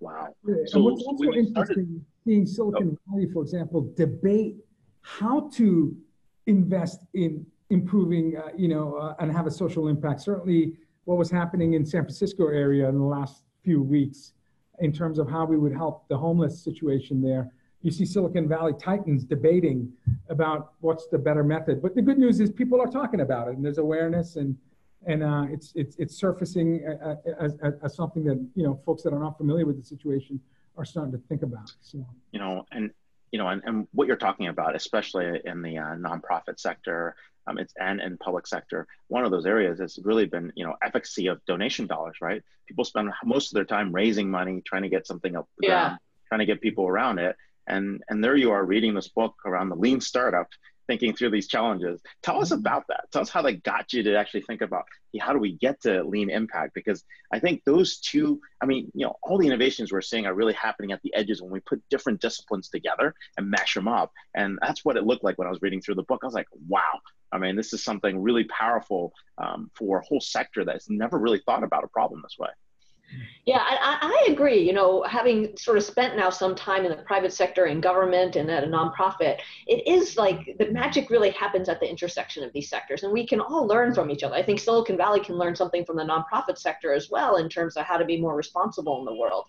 [0.00, 0.34] Wow.
[0.66, 2.04] So and what's also interesting, started...
[2.24, 3.12] seeing Silicon oh.
[3.12, 4.56] Valley, for example, debate
[5.02, 5.94] how to
[6.46, 10.20] invest in improving, uh, you know, uh, and have a social impact.
[10.20, 10.74] Certainly,
[11.04, 14.32] what was happening in San Francisco area in the last few weeks
[14.82, 17.52] in terms of how we would help the homeless situation there.
[17.82, 19.92] You see Silicon Valley titans debating
[20.28, 21.80] about what's the better method.
[21.80, 24.56] But the good news is people are talking about it, and there's awareness, and
[25.06, 26.84] and uh, it's it's it's surfacing
[27.40, 30.40] as, as, as something that you know folks that are not familiar with the situation
[30.76, 31.72] are starting to think about.
[31.80, 32.90] So you know, and
[33.32, 37.16] you know, and, and what you're talking about, especially in the uh, nonprofit sector,
[37.46, 40.76] um, it's and in public sector, one of those areas has really been, you know,
[40.82, 42.42] efficacy of donation dollars, right?
[42.68, 45.72] People spend most of their time raising money, trying to get something up the yeah.
[45.72, 47.34] ground, trying to get people around it.
[47.66, 50.48] And, and there you are reading this book around the lean startup
[50.92, 52.02] thinking through these challenges.
[52.22, 52.60] Tell us mm-hmm.
[52.60, 53.10] about that.
[53.12, 55.80] Tell us how that got you to actually think about hey, how do we get
[55.82, 56.74] to lean impact?
[56.74, 57.02] Because
[57.32, 60.52] I think those two, I mean, you know, all the innovations we're seeing are really
[60.52, 64.12] happening at the edges when we put different disciplines together and mash them up.
[64.34, 66.20] And that's what it looked like when I was reading through the book.
[66.22, 67.00] I was like, wow,
[67.32, 71.40] I mean, this is something really powerful um, for a whole sector that's never really
[71.46, 72.50] thought about a problem this way.
[73.44, 74.60] Yeah, I, I, agree.
[74.60, 78.36] You know, having sort of spent now some time in the private sector in government
[78.36, 82.52] and at a nonprofit, it is like the magic really happens at the intersection of
[82.52, 84.36] these sectors, and we can all learn from each other.
[84.36, 87.76] I think Silicon Valley can learn something from the nonprofit sector as well in terms
[87.76, 89.46] of how to be more responsible in the world.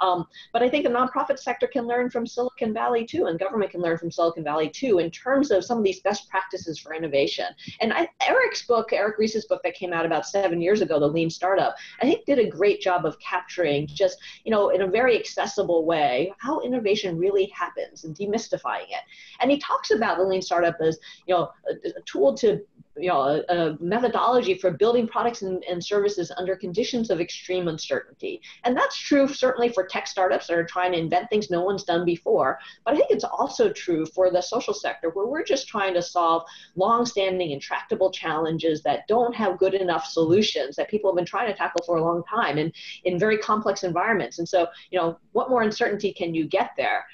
[0.00, 3.70] Um, but I think the nonprofit sector can learn from Silicon Valley too, and government
[3.70, 6.94] can learn from Silicon Valley too in terms of some of these best practices for
[6.94, 7.46] innovation.
[7.80, 11.06] And I, Eric's book, Eric Ries's book that came out about seven years ago, The
[11.06, 14.86] Lean Startup, I think did a great job of capturing just, you know, in a
[14.86, 19.02] very accessible way how innovation really happens and demystifying it.
[19.40, 22.60] And he talks about the lean startup as, you know, a, a tool to
[22.98, 27.68] you know, a, a, methodology for building products and, and, services under conditions of extreme
[27.68, 28.40] uncertainty.
[28.64, 31.84] And that's true certainly for tech startups that are trying to invent things no one's
[31.84, 32.58] done before.
[32.84, 36.02] But I think it's also true for the social sector where we're just trying to
[36.02, 41.48] solve long-standing intractable challenges that don't have good enough solutions that people have been trying
[41.48, 42.72] to tackle for a long time and
[43.04, 44.38] in very complex environments.
[44.38, 47.04] And so, you know, what more uncertainty can you get there?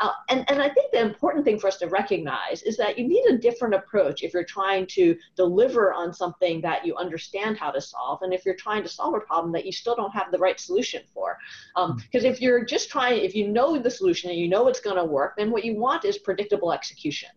[0.00, 3.06] Uh, and, and I think the important thing for us to recognize is that you
[3.06, 7.70] need a different approach if you're trying to deliver on something that you understand how
[7.70, 10.30] to solve, and if you're trying to solve a problem that you still don't have
[10.32, 11.38] the right solution for.
[11.74, 14.80] Because um, if you're just trying, if you know the solution and you know it's
[14.80, 17.28] going to work, then what you want is predictable execution.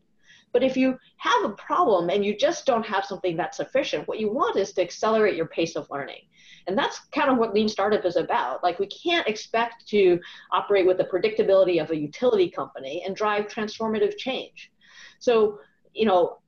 [0.56, 4.22] But if you have a problem and you just don't have something that's sufficient, what
[4.22, 6.22] you want is to accelerate your pace of learning.
[6.67, 8.63] And that's kind of what lean startup is about.
[8.63, 10.19] Like we can't expect to
[10.51, 14.71] operate with the predictability of a utility company and drive transformative change.
[15.19, 15.60] So,
[15.93, 16.39] you know,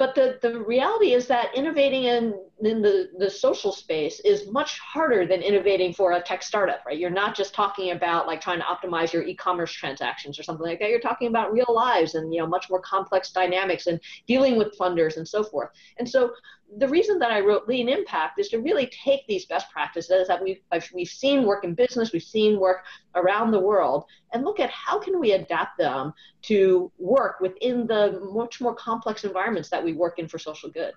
[0.00, 4.78] but the, the reality is that innovating in, in the, the social space is much
[4.78, 6.98] harder than innovating for a tech startup, right?
[6.98, 10.78] You're not just talking about like trying to optimize your e-commerce transactions or something like
[10.78, 10.88] that.
[10.88, 14.74] You're talking about real lives and you know much more complex dynamics and dealing with
[14.78, 15.68] funders and so forth.
[15.98, 16.30] And so
[16.78, 20.42] the reason that I wrote Lean Impact is to really take these best practices that
[20.42, 20.60] we've,
[20.94, 24.98] we've seen work in business, we've seen work around the world, and look at how
[24.98, 30.18] can we adapt them to work within the much more complex environments that we work
[30.18, 30.92] in for social good.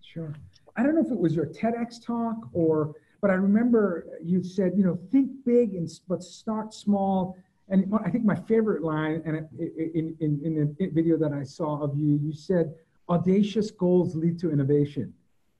[0.00, 0.34] Sure.
[0.76, 4.72] I don't know if it was your TEDx talk or, but I remember you said,
[4.76, 7.36] you know, think big and but start small.
[7.68, 11.80] And I think my favorite line, and in, in, in the video that I saw
[11.80, 12.74] of you, you said,
[13.10, 15.12] audacious goals lead to innovation.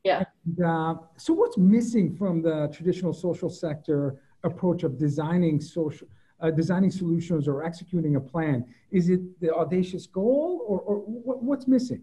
[0.04, 0.24] Yeah.
[0.46, 6.06] And, uh, so what's missing from the traditional social sector approach of designing social,
[6.40, 8.64] uh, designing solutions or executing a plan?
[8.90, 12.02] Is it the audacious goal or, or what, what's missing?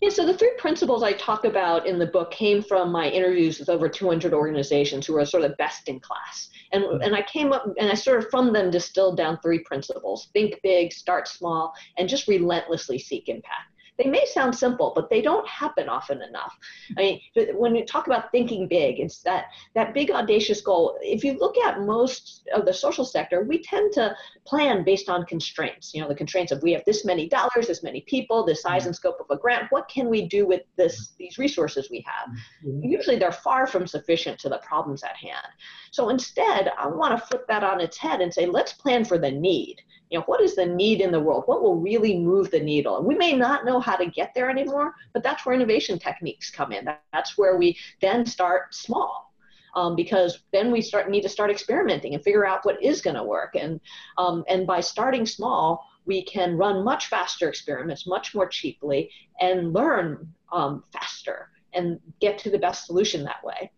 [0.00, 3.58] Yeah, so the three principles I talk about in the book came from my interviews
[3.58, 6.50] with over 200 organizations who are sort of best in class.
[6.70, 7.02] And, mm-hmm.
[7.02, 10.60] and I came up and I sort of from them distilled down three principles think
[10.62, 13.72] big, start small, and just relentlessly seek impact.
[13.98, 16.56] They may sound simple, but they don't happen often enough.
[16.96, 17.20] I mean,
[17.54, 20.96] when you talk about thinking big, it's that that big audacious goal.
[21.02, 24.14] If you look at most of the social sector, we tend to
[24.46, 25.92] plan based on constraints.
[25.94, 28.86] You know, the constraints of we have this many dollars, this many people, the size
[28.86, 29.66] and scope of a grant.
[29.70, 32.28] What can we do with this these resources we have?
[32.64, 32.84] Mm-hmm.
[32.84, 35.46] Usually, they're far from sufficient to the problems at hand.
[35.90, 39.18] So instead, I want to flip that on its head and say, let's plan for
[39.18, 41.44] the need you know what is the need in the world?
[41.46, 42.98] What will really move the needle?
[42.98, 46.50] And we may not know how to get there anymore but that's where innovation techniques
[46.50, 46.88] come in.
[47.12, 49.32] That's where we then start small
[49.74, 53.16] um, because then we start need to start experimenting and figure out what is going
[53.16, 53.54] to work.
[53.54, 53.80] And
[54.16, 59.74] um, and by starting small we can run much faster experiments much more cheaply and
[59.74, 63.70] learn um, faster and get to the best solution that way.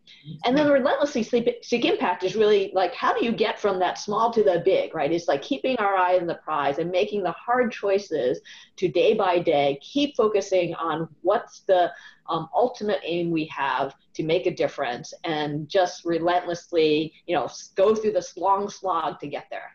[0.45, 3.99] And then the relentlessly seek impact is really like how do you get from that
[3.99, 5.13] small to the big, right?
[5.13, 8.41] It's like keeping our eye on the prize and making the hard choices
[8.77, 11.91] to day by day, keep focusing on what's the
[12.29, 17.95] um, ultimate aim we have to make a difference and just relentlessly, you know, go
[17.95, 19.73] through this long slog to get there.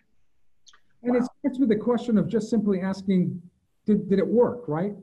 [1.03, 1.19] And wow.
[1.19, 3.41] it starts with the question of just simply asking,
[3.85, 4.93] did, did it work, right?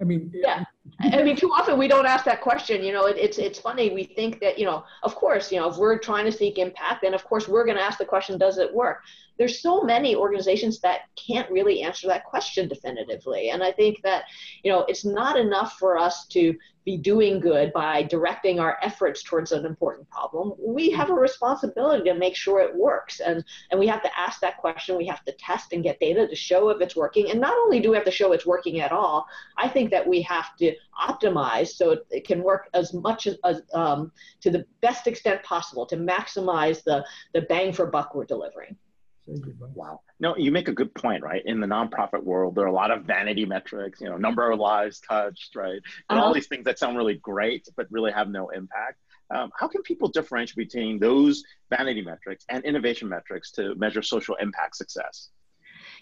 [0.00, 0.64] I mean, yeah.
[1.00, 2.82] I mean, too often we don't ask that question.
[2.84, 3.90] You know, it, it's it's funny.
[3.90, 7.02] We think that you know, of course, you know, if we're trying to seek impact,
[7.02, 9.02] then of course we're going to ask the question, does it work?
[9.38, 14.24] There's so many organizations that can't really answer that question definitively, and I think that
[14.62, 19.22] you know, it's not enough for us to be doing good by directing our efforts
[19.22, 20.52] towards an important problem.
[20.58, 23.20] We have a responsibility to make sure it works.
[23.20, 24.96] And, and we have to ask that question.
[24.96, 27.30] We have to test and get data to show if it's working.
[27.30, 30.06] And not only do we have to show it's working at all, I think that
[30.06, 34.50] we have to optimize so it, it can work as much as, as um, to
[34.50, 38.76] the best extent possible to maximize the, the bang for buck we're delivering.
[39.26, 40.00] Wow.
[40.20, 41.42] No, you make a good point, right?
[41.44, 44.58] In the nonprofit world, there are a lot of vanity metrics, you know, number of
[44.58, 45.80] lives touched, right?
[46.10, 46.22] And uh-huh.
[46.22, 48.98] all these things that sound really great, but really have no impact.
[49.34, 54.34] Um, how can people differentiate between those vanity metrics and innovation metrics to measure social
[54.36, 55.30] impact success?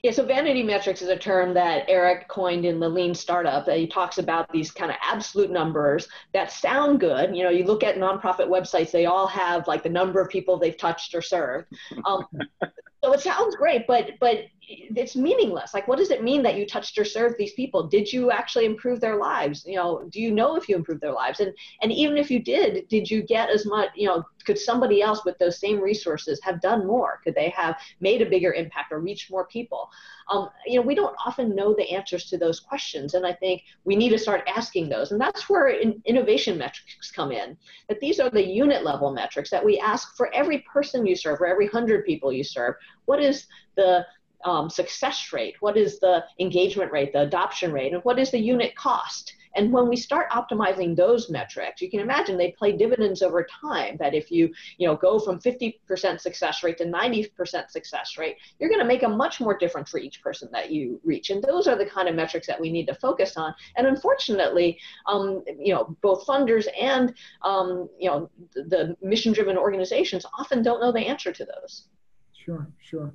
[0.02, 3.66] Yeah, so vanity metrics is a term that Eric coined in the lean startup.
[3.66, 7.36] That he talks about these kind of absolute numbers that sound good.
[7.36, 10.58] You know, you look at nonprofit websites, they all have like the number of people
[10.58, 11.66] they've touched or served.
[12.06, 12.24] Um,
[13.04, 15.74] so it sounds great, but but it's meaningless.
[15.74, 17.88] Like, what does it mean that you touched or served these people?
[17.88, 19.64] Did you actually improve their lives?
[19.66, 21.40] You know, do you know if you improved their lives?
[21.40, 21.52] And
[21.82, 23.90] and even if you did, did you get as much?
[23.96, 27.20] You know, could somebody else with those same resources have done more?
[27.24, 29.90] Could they have made a bigger impact or reached more people?
[30.30, 33.62] Um, you know, we don't often know the answers to those questions, and I think
[33.84, 35.10] we need to start asking those.
[35.10, 37.56] And that's where in, innovation metrics come in.
[37.88, 41.38] That these are the unit level metrics that we ask for every person you serve,
[41.38, 42.76] for every hundred people you serve.
[43.06, 43.46] What is
[43.76, 44.06] the
[44.44, 45.56] um, success rate?
[45.60, 49.34] What is the engagement rate, the adoption rate, and what is the unit cost?
[49.56, 53.96] And when we start optimizing those metrics, you can imagine they play dividends over time.
[53.98, 58.68] That if you, you know, go from 50% success rate to 90% success rate, you're
[58.68, 61.30] going to make a much more difference for each person that you reach.
[61.30, 63.54] And those are the kind of metrics that we need to focus on.
[63.76, 70.62] And unfortunately, um, you know, both funders and um, you know the mission-driven organizations often
[70.62, 71.88] don't know the answer to those.
[72.32, 73.12] Sure, sure.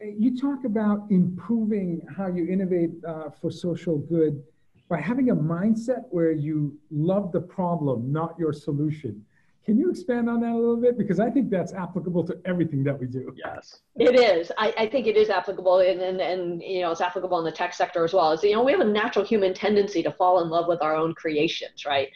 [0.00, 4.42] You talk about improving how you innovate uh, for social good
[4.88, 9.24] by having a mindset where you love the problem, not your solution.
[9.64, 10.96] Can you expand on that a little bit?
[10.96, 13.34] Because I think that's applicable to everything that we do.
[13.34, 13.80] Yes.
[13.96, 14.52] It is.
[14.56, 17.50] I, I think it is applicable and, and, and, you know, it's applicable in the
[17.50, 18.30] tech sector as well.
[18.30, 20.94] Is you know, we have a natural human tendency to fall in love with our
[20.94, 22.10] own creations, right?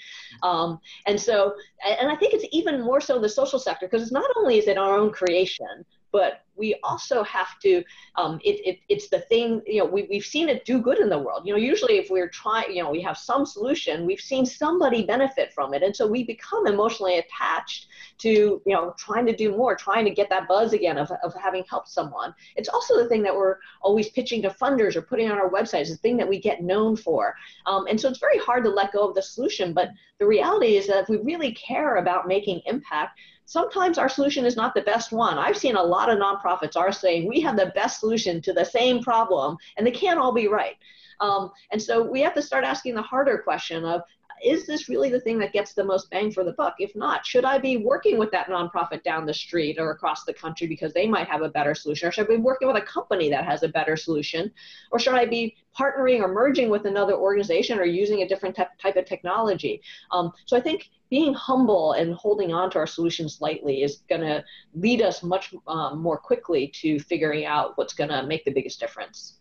[0.44, 1.54] Um, and so,
[1.84, 4.58] and I think it's even more so in the social sector because it's not only
[4.58, 7.82] is it our own creation, but we also have to
[8.16, 11.08] um, it, it, it's the thing you know we, we've seen it do good in
[11.08, 11.42] the world.
[11.46, 15.04] You know usually if we're trying you know we have some solution we've seen somebody
[15.04, 15.82] benefit from it.
[15.82, 17.86] And so we become emotionally attached
[18.18, 21.34] to you know trying to do more trying to get that buzz again of, of
[21.34, 22.34] having helped someone.
[22.56, 25.88] It's also the thing that we're always pitching to funders or putting on our websites
[25.88, 27.34] the thing that we get known for.
[27.66, 30.76] Um, and so it's very hard to let go of the solution but the reality
[30.76, 33.18] is that if we really care about making impact
[33.51, 35.36] sometimes our solution is not the best one.
[35.36, 38.64] I've seen a lot of nonprofits are saying we have the best solution to the
[38.64, 40.76] same problem, and they can't all be right.
[41.18, 44.03] Um, and so we have to start asking the harder question of
[44.43, 46.74] is this really the thing that gets the most bang for the buck?
[46.78, 50.32] If not, should I be working with that nonprofit down the street or across the
[50.32, 52.09] country because they might have a better solution?
[52.09, 54.51] Or should I be working with a company that has a better solution?
[54.91, 58.97] Or should I be partnering or merging with another organization or using a different type
[58.97, 59.82] of technology?
[60.11, 64.20] Um, so I think being humble and holding on to our solutions lightly is going
[64.20, 68.53] to lead us much um, more quickly to figuring out what's going to make the
[68.53, 69.39] biggest difference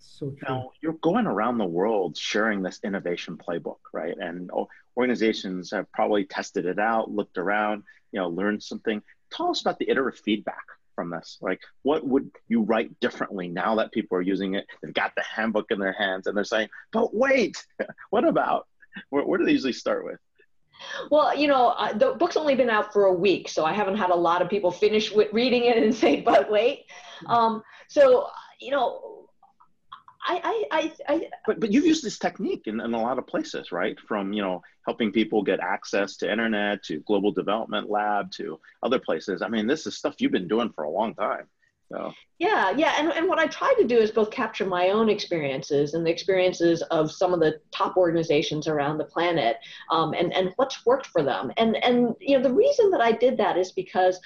[0.00, 0.38] so true.
[0.48, 4.16] Now you're going around the world sharing this innovation playbook, right?
[4.16, 4.50] And
[4.96, 9.02] organizations have probably tested it out, looked around, you know, learned something.
[9.30, 11.38] Tell us about the iterative feedback from this.
[11.40, 14.66] Like, what would you write differently now that people are using it?
[14.82, 17.64] They've got the handbook in their hands and they're saying, "But wait,
[18.10, 18.66] what about?"
[19.10, 20.18] Where, where do they usually start with?
[21.10, 23.96] Well, you know, uh, the book's only been out for a week, so I haven't
[23.96, 26.86] had a lot of people finish reading it and say, "But wait."
[27.26, 28.28] Um, so,
[28.60, 29.19] you know,
[30.22, 33.72] I, I, I, but but you've used this technique in, in a lot of places,
[33.72, 33.98] right?
[34.06, 38.98] From you know helping people get access to internet to Global Development Lab to other
[38.98, 39.42] places.
[39.42, 41.46] I mean, this is stuff you've been doing for a long time.
[41.90, 42.12] So.
[42.38, 45.94] Yeah, yeah, and, and what I try to do is both capture my own experiences
[45.94, 49.56] and the experiences of some of the top organizations around the planet,
[49.90, 51.52] um, and and what's worked for them.
[51.56, 54.20] And and you know the reason that I did that is because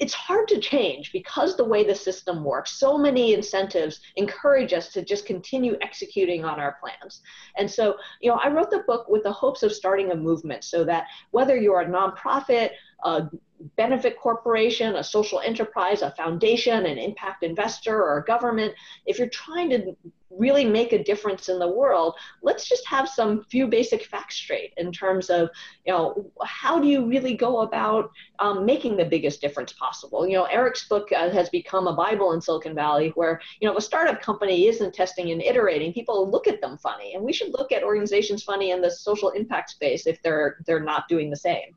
[0.00, 2.72] it's hard to change because the way the system works.
[2.72, 7.22] So many incentives encourage us to just continue executing on our plans.
[7.56, 10.64] And so you know i wrote the book with the hopes of starting a movement
[10.64, 12.70] so that whether you're a nonprofit
[13.04, 13.28] a
[13.76, 18.74] benefit corporation, a social enterprise, a foundation, an impact investor, or a government,
[19.06, 19.96] if you're trying to
[20.30, 24.72] really make a difference in the world, let's just have some few basic facts straight
[24.76, 25.48] in terms of,
[25.86, 30.26] you know, how do you really go about um, making the biggest difference possible?
[30.26, 33.72] You know, Eric's book uh, has become a Bible in Silicon Valley where, you know,
[33.72, 37.14] if a startup company isn't testing and iterating, people look at them funny.
[37.14, 40.84] And we should look at organizations funny in the social impact space if they're they're
[40.84, 41.74] not doing the same.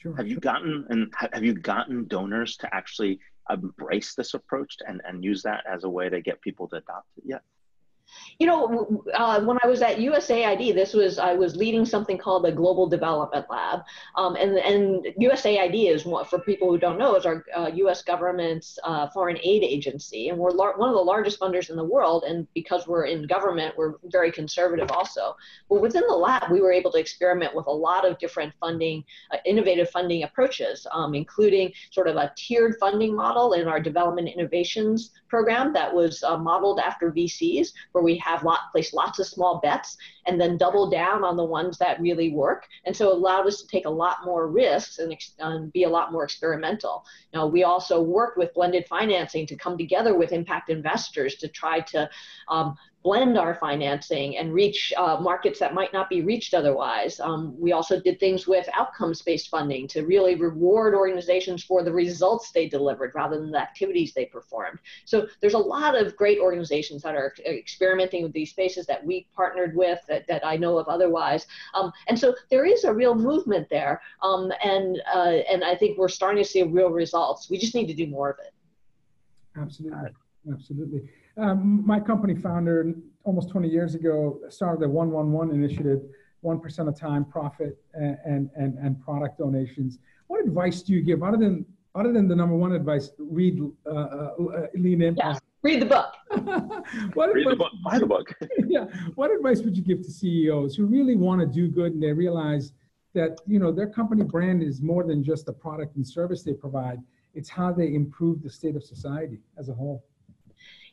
[0.00, 0.16] Sure.
[0.16, 3.20] Have you gotten and have you gotten donors to actually
[3.50, 7.08] embrace this approach and, and use that as a way to get people to adopt
[7.18, 7.42] it yet?
[8.38, 12.44] You know, uh, when I was at USAID, this was I was leading something called
[12.44, 13.80] the Global Development Lab,
[14.16, 18.02] um, and and USAID is for people who don't know is our uh, U.S.
[18.02, 22.24] government's uh, foreign aid agency, and we're one of the largest funders in the world.
[22.24, 25.36] And because we're in government, we're very conservative also.
[25.68, 29.04] But within the lab, we were able to experiment with a lot of different funding,
[29.32, 34.28] uh, innovative funding approaches, um, including sort of a tiered funding model in our development
[34.28, 39.26] innovations program that was uh, modeled after VCs where we have lot, place lots of
[39.26, 39.96] small bets
[40.26, 42.66] and then double down on the ones that really work.
[42.84, 45.88] And so it allowed us to take a lot more risks and, and be a
[45.88, 47.04] lot more experimental.
[47.32, 51.80] Now, we also worked with blended financing to come together with impact investors to try
[51.80, 52.08] to
[52.48, 57.18] um, blend our financing and reach uh, markets that might not be reached otherwise.
[57.18, 61.92] Um, we also did things with outcomes based funding to really reward organizations for the
[61.92, 64.78] results they delivered rather than the activities they performed.
[65.06, 69.26] So there's a lot of great organizations that are experimenting with these spaces that we
[69.34, 71.46] partnered with that, that I know of otherwise.
[71.74, 74.00] Um, and so there is a real movement there.
[74.22, 77.50] Um, and, uh, and I think we're starting to see real results.
[77.50, 78.52] We just need to do more of it.
[79.60, 80.10] Absolutely.
[80.50, 81.02] Absolutely.
[81.36, 82.94] Um, my company founder
[83.24, 86.00] almost 20 years ago started the 111 initiative,
[86.44, 89.98] 1% of time profit and, and, and product donations.
[90.28, 91.66] What advice do you give other than
[91.96, 94.30] other than the number one advice, read uh, uh,
[94.74, 95.34] Lean Impact?
[95.34, 95.49] Yes.
[95.62, 96.14] Read the book.
[97.14, 97.72] what read advice, the book.
[97.84, 98.34] Buy the book.
[98.66, 98.84] yeah.
[99.14, 102.12] What advice would you give to CEOs who really want to do good and they
[102.12, 102.72] realize
[103.14, 106.54] that you know their company brand is more than just the product and service they
[106.54, 107.00] provide?
[107.34, 110.04] It's how they improve the state of society as a whole.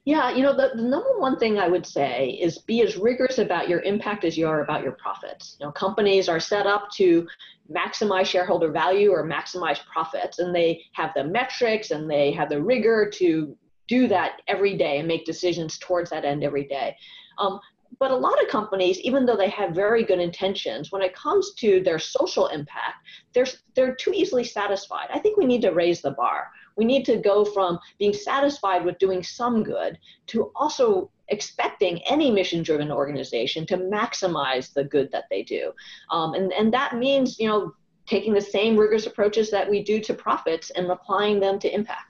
[0.04, 3.40] Yeah, you know, the, the, number one thing I would say is be as rigorous
[3.40, 5.58] about your impact as you are about your profits.
[5.60, 7.28] You know, companies are set up to
[7.70, 12.62] maximize shareholder value or maximize profits, and they have the metrics and they have the
[12.62, 13.58] rigor to
[13.88, 16.96] do that every day and make decisions towards that end every day.
[17.38, 17.60] Um,
[18.00, 21.54] but a lot of companies, even though they have very good intentions, when it comes
[21.56, 22.98] to their social impact,
[23.34, 25.08] they're, they're too easily satisfied.
[25.12, 26.48] I think we need to raise the bar.
[26.76, 32.30] We need to go from being satisfied with doing some good to also expecting any
[32.30, 35.72] mission driven organization to maximize the good that they do.
[36.12, 37.74] Um, and, and that means, you know,
[38.06, 42.07] taking the same rigorous approaches that we do to profits and applying them to impact.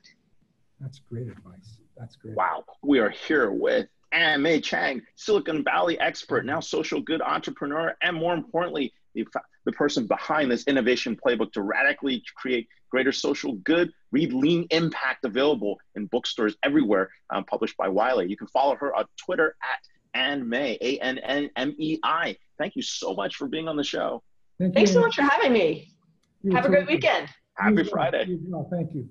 [0.80, 1.78] That's great advice.
[1.98, 2.36] That's great.
[2.36, 2.64] Wow.
[2.84, 8.16] We are here with Ann Mei Chang, Silicon Valley expert, now social good entrepreneur, and
[8.16, 9.26] more importantly, the,
[9.66, 13.92] the person behind this innovation playbook to radically create greater social good.
[14.12, 18.30] Read Lean Impact, available in bookstores everywhere, um, published by Wiley.
[18.30, 19.80] You can follow her on Twitter at
[20.18, 22.38] Ann Mei, A N N M E I.
[22.58, 24.24] Thank you so much for being on the show.
[24.60, 25.94] Thank Thanks so much for having me.
[26.42, 27.28] You Have a great weekend.
[27.58, 28.38] Happy Friday.
[28.48, 28.68] Well.
[28.72, 29.10] Thank you.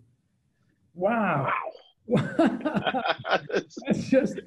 [0.96, 1.52] Wow.
[2.06, 2.28] Wow.
[3.52, 4.40] That's just,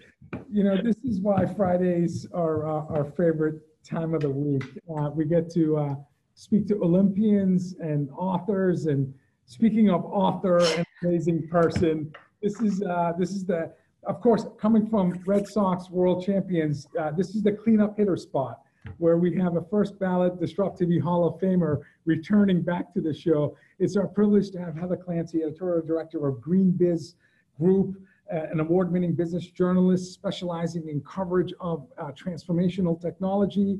[0.51, 4.63] you know, this is why Fridays are uh, our favorite time of the week.
[4.97, 5.95] Uh, we get to uh,
[6.33, 8.87] speak to Olympians and authors.
[8.87, 9.13] And
[9.45, 13.71] speaking of author and amazing person, this is uh, this is the,
[14.07, 16.87] of course, coming from Red Sox world champions.
[16.99, 18.61] Uh, this is the cleanup hitter spot
[18.97, 23.55] where we have a first ballot DisrupTV Hall of Famer returning back to the show.
[23.77, 27.13] It's our privilege to have Heather Clancy, editorial director of GreenBiz
[27.59, 27.89] Group.
[28.31, 33.79] Uh, an award-winning business journalist specializing in coverage of uh, transformational technology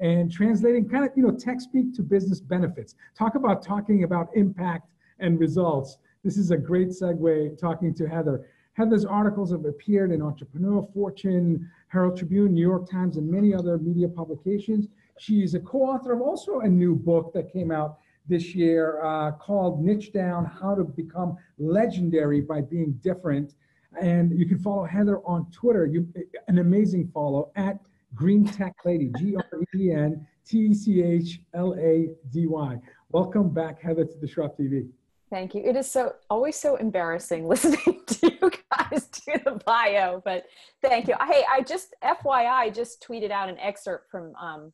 [0.00, 2.94] and translating kind of, you know, tech speak to business benefits.
[3.14, 5.98] Talk about talking about impact and results.
[6.24, 8.46] This is a great segue talking to Heather.
[8.72, 13.76] Heather's articles have appeared in Entrepreneur, Fortune, Herald Tribune, New York Times, and many other
[13.76, 14.88] media publications.
[15.20, 19.32] She is a co-author of also a new book that came out this year uh,
[19.32, 23.52] called Niche Down, How to Become Legendary by Being Different.
[24.00, 26.08] And you can follow Heather on Twitter, you,
[26.48, 27.78] an amazing follow, at
[28.14, 29.44] Green Tech Lady, G R
[29.76, 32.78] E N T E C H L A D Y.
[33.10, 34.88] Welcome back, Heather, to DisrupTV.
[35.28, 35.62] Thank you.
[35.62, 40.46] It is so always so embarrassing listening to you guys do the bio, but
[40.80, 41.14] thank you.
[41.28, 44.72] Hey, I just FYI just tweeted out an excerpt from um,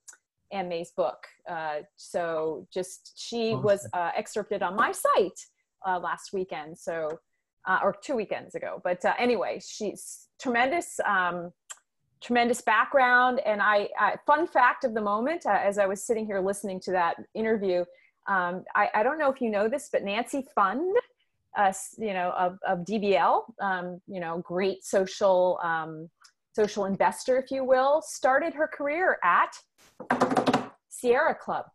[0.53, 1.26] Ann Mei's book.
[1.49, 3.62] Uh, so just she awesome.
[3.62, 5.40] was uh, excerpted on my site
[5.86, 7.18] uh, last weekend, so
[7.66, 8.80] uh, or two weekends ago.
[8.82, 11.01] But uh, anyway, she's tremendous.
[11.07, 11.53] Um,
[12.22, 13.40] tremendous background.
[13.44, 16.80] And I, uh, fun fact of the moment, uh, as I was sitting here listening
[16.80, 17.84] to that interview,
[18.26, 20.92] um, I, I, don't know if you know this, but Nancy Pfund.
[21.57, 26.11] uh, you know, of, of DBL, um, you know, great social, um,
[26.55, 29.57] social investor, if you will, started her career at
[31.01, 31.66] Sierra Club.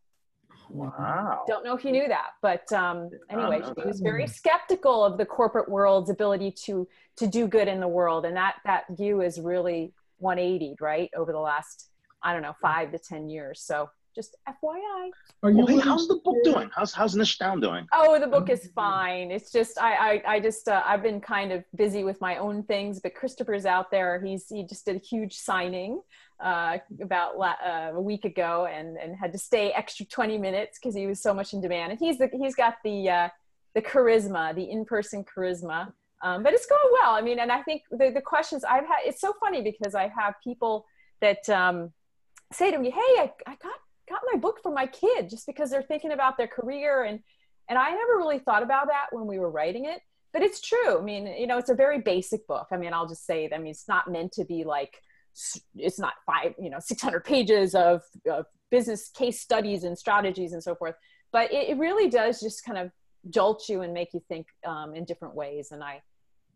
[0.69, 1.43] Wow.
[1.47, 5.26] Don't know if you knew that, but um, anyway, she was very skeptical of the
[5.26, 9.39] corporate world's ability to to do good in the world, and that that view is
[9.39, 11.89] really 180 right over the last
[12.24, 15.09] i don't know five to ten years so just FYI.
[15.43, 16.69] Are you, well, how's the book doing?
[16.76, 17.88] How's how's Niche Down doing?
[17.93, 19.32] Oh, the book is fine.
[19.32, 22.63] It's just I I, I just uh, I've been kind of busy with my own
[22.63, 24.22] things, but Christopher's out there.
[24.22, 26.01] He's he just did a huge signing
[26.42, 30.80] uh, about la- uh, a week ago, and and had to stay extra twenty minutes
[30.80, 31.92] because he was so much in demand.
[31.92, 33.30] And he's the he's got the uh,
[33.76, 37.12] the charisma, the in person charisma um, but it's going well.
[37.12, 40.08] I mean, and I think the, the questions I've had, it's so funny because I
[40.08, 40.86] have people
[41.20, 41.92] that um,
[42.52, 43.74] say to me, Hey, I, I got,
[44.08, 47.04] got my book for my kid just because they're thinking about their career.
[47.04, 47.20] And,
[47.70, 51.00] and I never really thought about that when we were writing it, but it's true.
[51.00, 52.68] I mean, you know, it's a very basic book.
[52.72, 55.02] I mean, I'll just say, that I mean, it's not meant to be like,
[55.76, 60.64] it's not five, you know, 600 pages of, of business case studies and strategies and
[60.64, 60.96] so forth.
[61.32, 62.92] But it, it really does just kind of
[63.30, 65.72] jolt you and make you think um, in different ways.
[65.72, 66.02] And I,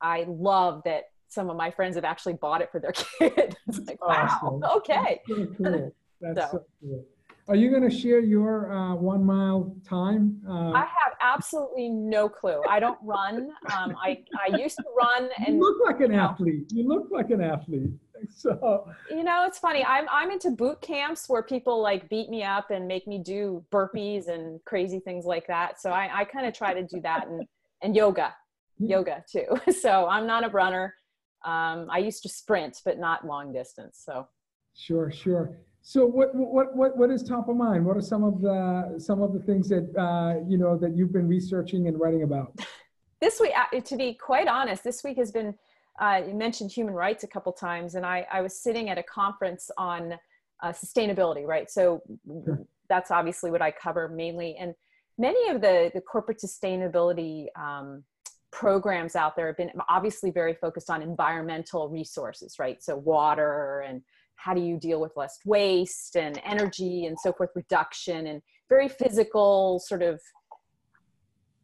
[0.02, 3.56] I love that some of my friends have actually bought it for their kid.
[3.68, 5.22] it's like, wow, okay.
[5.28, 5.96] That's cool.
[6.22, 6.58] That's so.
[6.58, 7.06] so cool.
[7.48, 10.42] Are you going to share your uh, one mile time?
[10.50, 12.60] Uh, I have absolutely no clue.
[12.68, 13.52] I don't run.
[13.72, 16.72] Um, I, I used to run and you look like an athlete.
[16.74, 17.92] You look like an athlete.
[18.30, 19.84] So you know, it's funny.
[19.84, 23.64] I'm I'm into boot camps where people like beat me up and make me do
[23.72, 25.82] burpees and crazy things like that.
[25.82, 27.46] So I, I kind of try to do that and
[27.82, 28.34] and yoga,
[28.80, 29.48] yoga too.
[29.74, 30.96] So I'm not a runner.
[31.44, 34.02] Um, I used to sprint, but not long distance.
[34.04, 34.28] So
[34.76, 35.58] Sure, sure.
[35.82, 37.86] So what what what what is top of mind?
[37.86, 41.14] What are some of the some of the things that uh, you know that you've
[41.14, 42.58] been researching and writing about?
[43.22, 45.56] this week, uh, to be quite honest, this week has been.
[46.00, 49.04] Uh, you mentioned human rights a couple times, and I, I was sitting at a
[49.04, 50.14] conference on
[50.62, 51.70] uh, sustainability, right?
[51.70, 52.02] So
[52.46, 52.66] Sure.
[52.90, 54.58] that's obviously what I cover mainly.
[54.58, 54.74] And
[55.18, 58.04] many of the, the corporate sustainability um,
[58.52, 62.82] programs out there have been obviously very focused on environmental resources, right?
[62.84, 64.02] So water and
[64.36, 68.88] how do you deal with less waste and energy and so forth, reduction and very
[68.88, 70.22] physical sort of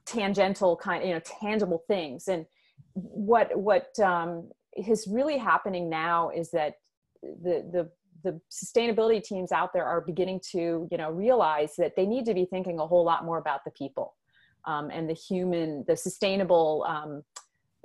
[0.06, 2.28] tangential kind, you know, tangible things.
[2.28, 2.46] And
[2.94, 6.76] what what um, is really happening now is that
[7.22, 7.90] the the
[8.24, 12.34] the sustainability teams out there are beginning to you know realize that they need to
[12.34, 14.16] be thinking a whole lot more about the people
[14.66, 17.24] um, and the human the sustainable um,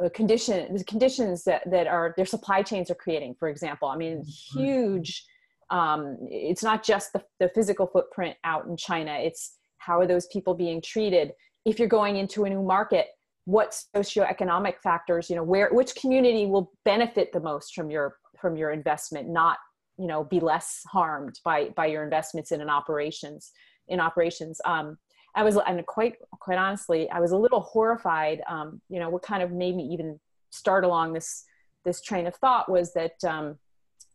[0.05, 3.89] uh, condition the conditions that, that are their supply chains are creating for example.
[3.89, 5.25] I mean huge
[5.69, 10.27] um, it's not just the, the physical footprint out in china it's how are those
[10.27, 11.33] people being treated?
[11.65, 13.07] If you're going into a new market
[13.47, 18.57] what socioeconomic factors you know where which community will benefit the most from your from
[18.57, 19.57] your investment not
[19.99, 23.53] you know be less harmed by by your investments in an operations
[23.89, 24.61] in operations.
[24.65, 24.99] Um
[25.37, 29.23] i was and quite quite honestly i was a little horrified um you know what
[29.23, 30.19] kind of made me even
[30.51, 31.45] start along this
[31.85, 33.57] this train of thought was that um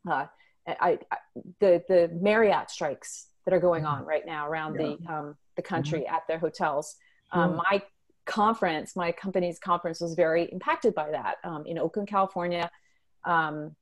[0.09, 0.25] uh
[0.67, 1.17] I, I
[1.59, 6.05] the the marriott strikes that are going on right now around the um the country
[6.07, 6.95] at their hotels
[7.33, 7.81] um, my
[8.25, 12.69] conference my company's conference was very impacted by that um, in oakland california
[13.25, 13.75] um,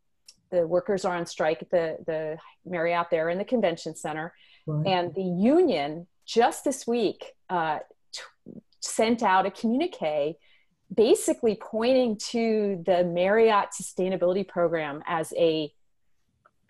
[0.52, 4.34] the workers are on strike at the, the Marriott there in the convention center.
[4.66, 4.88] Right.
[4.88, 7.80] And the union just this week uh,
[8.12, 8.22] t-
[8.80, 10.38] sent out a communique
[10.94, 15.72] basically pointing to the Marriott sustainability program as a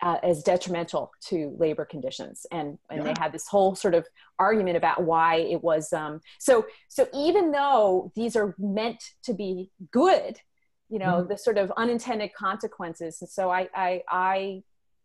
[0.02, 2.46] uh, as detrimental to labor conditions.
[2.50, 4.06] And and they had this whole sort of
[4.38, 9.70] argument about why it was um, so so even though these are meant to be
[9.90, 10.40] good
[10.88, 14.62] you know the sort of unintended consequences and so i i i,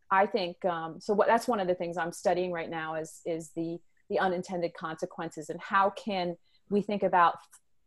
[0.09, 3.21] I think um, so what that's one of the things i'm studying right now is
[3.23, 3.77] is the
[4.09, 6.37] the unintended consequences and how can
[6.69, 7.35] we think about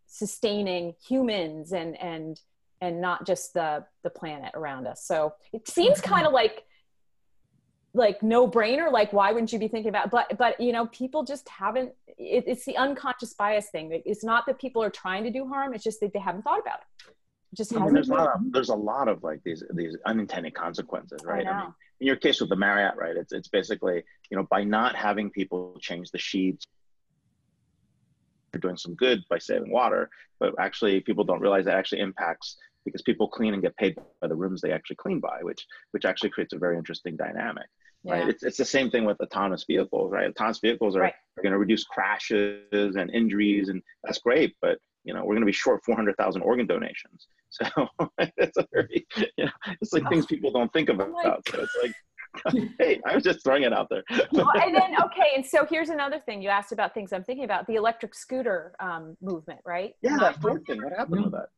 [0.07, 2.41] sustaining humans and and
[2.81, 5.05] and not just the the planet around us.
[5.05, 6.65] So it seems kind of like
[7.99, 11.25] like no brainer like why wouldn't you be thinking about but but you know people
[11.25, 15.31] just haven't it, it's the unconscious bias thing it's not that people are trying to
[15.31, 17.15] do harm it's just that they haven't thought about it
[17.55, 19.63] just Yeah, I mean, hasn't there's a lot of there's a lot of like these
[19.75, 21.47] these unintended consequences, right?
[21.47, 23.17] I I, mean, in your case with the Marriott, right?
[23.17, 26.67] It's it's basically you know by not having people change the sheets,
[28.53, 32.57] you're doing some good by saving water, but actually people don't realize that actually impacts
[32.85, 36.05] because people clean and get paid by the rooms they actually clean by, which which
[36.05, 37.67] actually creates a very interesting dynamic.
[38.05, 38.25] Right.
[38.25, 38.31] Yeah.
[38.31, 40.29] It's, it's the same thing with autonomous vehicles, right?
[40.31, 41.15] Autonomous vehicles are, Right.
[41.37, 44.55] are going to reduce crashes and injuries, and that's great.
[44.63, 47.29] But you know, we're going to be short 400,000 organ donations.
[47.51, 47.65] So
[48.37, 51.11] it's a very, you know, it's like things people don't think about.
[51.13, 51.95] my so it's like,
[52.79, 54.05] hey, I was just throwing it out there.
[54.33, 57.47] well, and then okay, and so here's another thing you asked about things I'm thinking
[57.47, 59.95] about the electric scooter um, movement, right?
[60.03, 60.83] yeah, Not- that Ford thing.
[60.83, 61.49] What happened with that?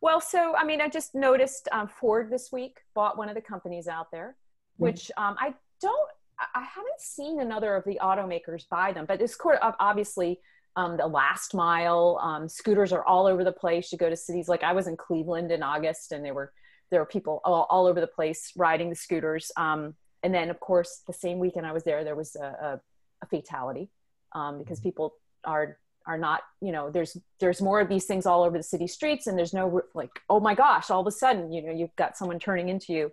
[0.00, 3.42] Well, so I mean, I just noticed um, Ford this week bought one of the
[3.42, 4.36] companies out there,
[4.76, 6.10] which um, I don't,
[6.54, 10.40] I haven't seen another of the automakers buy them, but it's sort of obviously
[10.76, 13.92] um, the last mile um, scooters are all over the place.
[13.92, 16.52] You go to cities like I was in Cleveland in August, and there were
[16.90, 19.52] there were people all, all over the place riding the scooters.
[19.56, 22.80] Um, and then, of course, the same weekend I was there, there was a, a,
[23.22, 23.90] a fatality
[24.32, 25.14] um, because people
[25.44, 28.86] are are not you know there's there's more of these things all over the city
[28.86, 31.94] streets and there's no like oh my gosh all of a sudden you know you've
[31.96, 33.12] got someone turning into you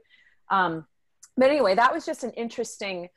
[0.49, 0.86] um,
[1.36, 3.09] but anyway that was just an interesting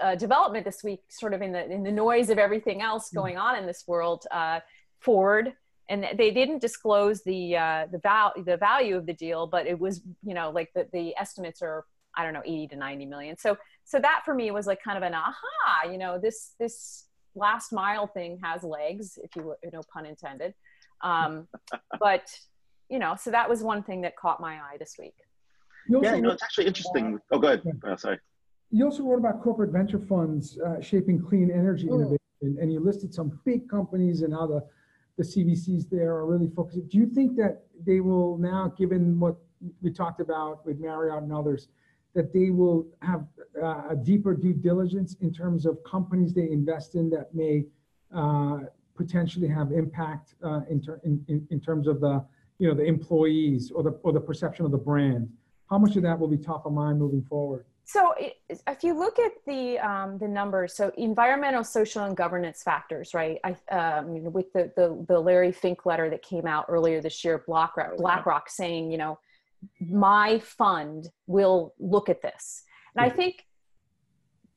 [0.00, 3.36] uh, development this week sort of in the in the noise of everything else going
[3.36, 4.60] on in this world uh,
[5.00, 5.52] ford.
[5.88, 9.78] And they didn't disclose the uh, the val- the value of the deal but it
[9.78, 11.84] was you know like the, the estimates are
[12.16, 13.36] i don't know 80 to 90 million.
[13.38, 17.06] So so that for me was like kind of an aha you know this this
[17.34, 20.54] last mile thing has legs if you you know pun intended.
[21.02, 21.48] Um,
[22.00, 22.26] but
[22.88, 25.14] you know so that was one thing that caught my eye this week
[25.88, 27.18] You Yeah, also you know, it's actually interesting.
[27.30, 27.62] Oh, go ahead.
[27.84, 28.18] Oh, sorry.
[28.70, 31.94] You also wrote about corporate venture funds uh, shaping clean energy Mm.
[31.96, 34.64] innovation, and you listed some big companies and how the,
[35.18, 36.86] the CVCs there are really focusing.
[36.88, 39.36] Do you think that they will now, given what
[39.82, 41.68] we talked about with Marriott and others,
[42.14, 43.26] that they will have
[43.62, 47.64] uh, a deeper due diligence in terms of companies they invest in that may
[48.14, 48.58] uh,
[48.94, 52.22] potentially have impact uh, in, ter- in, in, in terms of the,
[52.58, 55.28] you know, the employees or the, or the perception of the brand?
[55.70, 57.64] How much of that will be top of mind moving forward?
[57.84, 62.62] So it, if you look at the um, the numbers, so environmental, social, and governance
[62.62, 63.38] factors, right?
[63.44, 67.00] I um, you know, with the, the the Larry Fink letter that came out earlier
[67.00, 69.18] this year, BlackRock, BlackRock saying, you know,
[69.80, 72.62] my fund will look at this,
[72.94, 73.44] and I think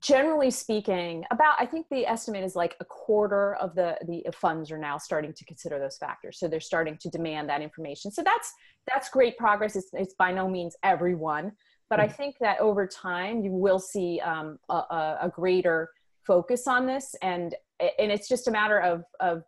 [0.06, 4.70] generally speaking about i think the estimate is like a quarter of the the funds
[4.72, 6.38] are now starting to consider those factors.
[6.38, 8.12] So they're starting to demand that information.
[8.12, 8.54] So that's
[8.92, 9.76] that's great progress.
[9.76, 11.54] It's, it's by no means everyone
[11.90, 15.90] but i think that over time you will see um, a, a, a greater
[16.26, 17.16] focus on this.
[17.22, 19.44] And and it's just a matter of of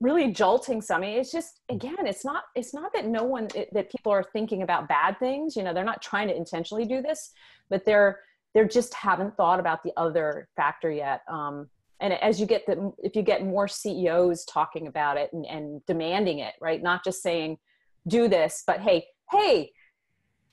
[0.00, 1.02] really jolting some.
[1.02, 4.24] I mean, it's just again it's not it's not that no one that people are
[4.32, 5.56] thinking about bad things.
[5.56, 7.32] You know they're not trying to intentionally do this
[7.72, 8.20] but they're
[8.54, 11.68] they just haven't thought about the other factor yet um,
[12.02, 15.86] and as you get the if you get more ceos talking about it and, and
[15.86, 16.82] demanding it right?
[16.82, 17.56] Not just saying
[18.08, 19.72] do this but hey hey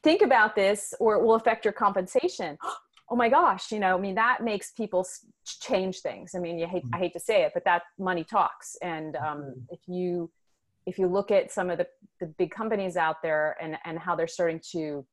[0.03, 2.57] think about this or it will affect your compensation.
[3.11, 5.03] Oh my gosh you know i mean that makes people
[5.43, 6.35] change things.
[6.35, 8.77] I mean you hate i hate to say it but that money talks.
[8.83, 10.29] And um, if you
[10.85, 11.87] if you look at some of the,
[12.19, 15.03] the big companies out there and and how they're starting to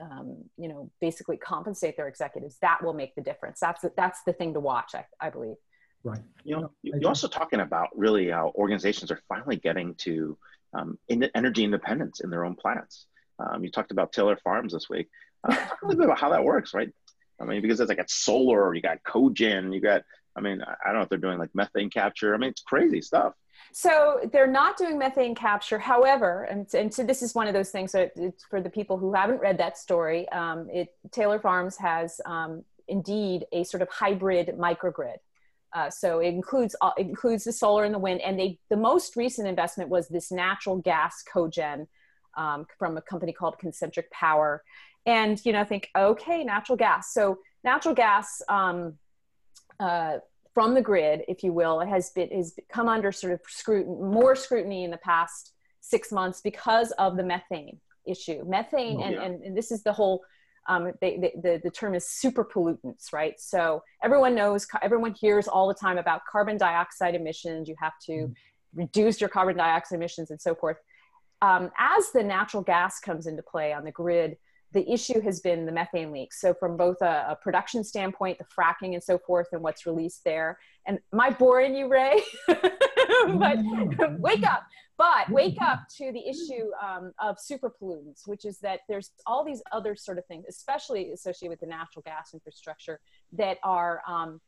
[0.00, 4.22] um, you know basically compensate their executives that will make the difference that's the, that's
[4.26, 5.56] the thing to watch i, I believe
[6.02, 10.36] right you know you're also talking about really how organizations are finally getting to
[10.74, 13.06] um, in energy independence in their own plants
[13.38, 15.08] um, you talked about Taylor Farms this week.
[15.42, 16.90] Uh, talk a little bit about how that works, right?
[17.40, 20.02] I mean, because it's like it's solar, you got cogen, you got.
[20.36, 22.34] I mean, I don't know if they're doing like methane capture.
[22.34, 23.34] I mean, it's crazy stuff.
[23.72, 25.78] So they're not doing methane capture.
[25.78, 28.12] However, and, and so this is one of those things that
[28.48, 30.28] for the people who haven't read that story.
[30.28, 35.16] Um, it Taylor Farms has um, indeed a sort of hybrid microgrid.
[35.72, 38.20] Uh, so it includes uh, includes the solar and the wind.
[38.20, 41.88] And they the most recent investment was this natural gas cogen
[42.36, 44.62] um, from a company called Concentric Power.
[45.06, 47.12] And, you know, think, okay, natural gas.
[47.12, 48.94] So natural gas um,
[49.78, 50.18] uh,
[50.54, 54.34] from the grid, if you will, has been has come under sort of scrutiny, more
[54.34, 58.42] scrutiny in the past six months because of the methane issue.
[58.46, 59.22] Methane, oh, and, yeah.
[59.22, 60.22] and, and this is the whole
[60.66, 63.38] um, they, they, the, the term is super pollutants, right?
[63.38, 67.68] So everyone knows, everyone hears all the time about carbon dioxide emissions.
[67.68, 68.34] You have to mm.
[68.74, 70.78] reduce your carbon dioxide emissions and so forth
[71.44, 74.38] um, as the natural gas comes into play on the grid,
[74.74, 76.40] the issue has been the methane leaks.
[76.40, 80.22] So, from both a, a, production standpoint, the fracking and so forth, and what's released
[80.24, 80.58] there.
[80.86, 82.20] And am I boring you, Ray?
[82.46, 83.58] but
[84.18, 84.64] wake up.
[84.98, 89.44] But wake up to the issue um, of super pollutants, which is that there's all
[89.44, 93.00] these other sort of things, especially associated with the natural gas infrastructure,
[93.32, 94.40] that are um,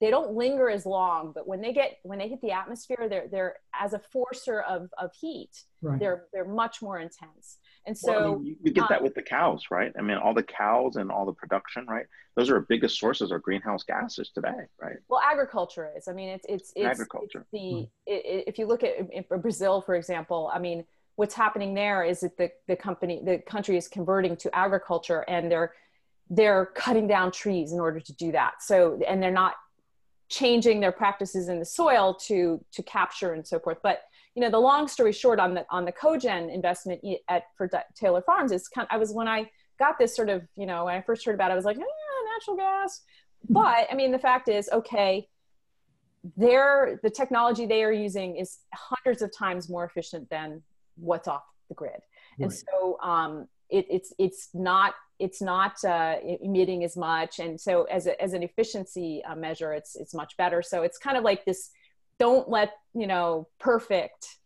[0.00, 3.26] they don't linger as long but when they get when they hit the atmosphere they're
[3.32, 5.98] they're as a forcer of of heat right.
[5.98, 7.58] they're they're much more intense
[7.88, 9.92] and so well, I mean, you, get um, that with the cows right?
[9.98, 12.06] I mean all the cows and all the production right?
[12.36, 14.96] Those are our biggest sources of greenhouse gases today right?
[15.08, 16.06] Well agriculture is.
[16.08, 17.40] I mean it's it's, it's agriculture.
[17.40, 20.84] it's the it, if you look at brazil for example i mean
[21.16, 25.50] what's happening there is that the, the company the country is converting to agriculture and
[25.50, 25.72] they're
[26.30, 28.62] they're cutting down trees in order to do that.
[28.62, 29.54] So and they're not
[30.28, 33.78] changing their practices in the soil to to capture and so forth.
[33.82, 34.02] But
[34.38, 38.22] you know the long story short on the on the cogen investment at for taylor
[38.22, 39.44] farms is kind of, i was when i
[39.80, 41.76] got this sort of you know when i first heard about it i was like
[41.76, 41.82] eh,
[42.36, 43.00] natural gas.
[43.50, 45.26] But i mean the fact is okay
[46.36, 50.62] their the technology they are using is hundreds of times more efficient than
[50.96, 51.90] what's off the grid.
[51.92, 52.44] Right.
[52.44, 57.40] and so um, it, it's it's not it's not uh, emitting as much.
[57.40, 60.62] And so as, a, as an efficiency uh, measure it's it's much better.
[60.62, 61.70] So it's kind of like this
[62.18, 64.38] don't let you know perfect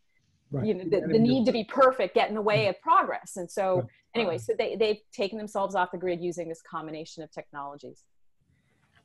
[0.51, 0.65] right.
[0.65, 3.49] you know the, the need to be perfect get in the way of progress and
[3.49, 3.85] so right.
[4.15, 8.03] anyway so they, they've taken themselves off the grid using this combination of technologies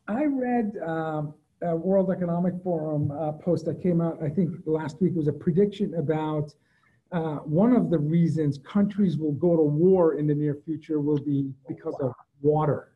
[0.08, 5.00] i read um, a world economic forum uh, post that came out i think last
[5.00, 6.52] week was a prediction about
[7.10, 11.18] uh, one of the reasons countries will go to war in the near future will
[11.18, 12.12] be because of
[12.42, 12.92] water.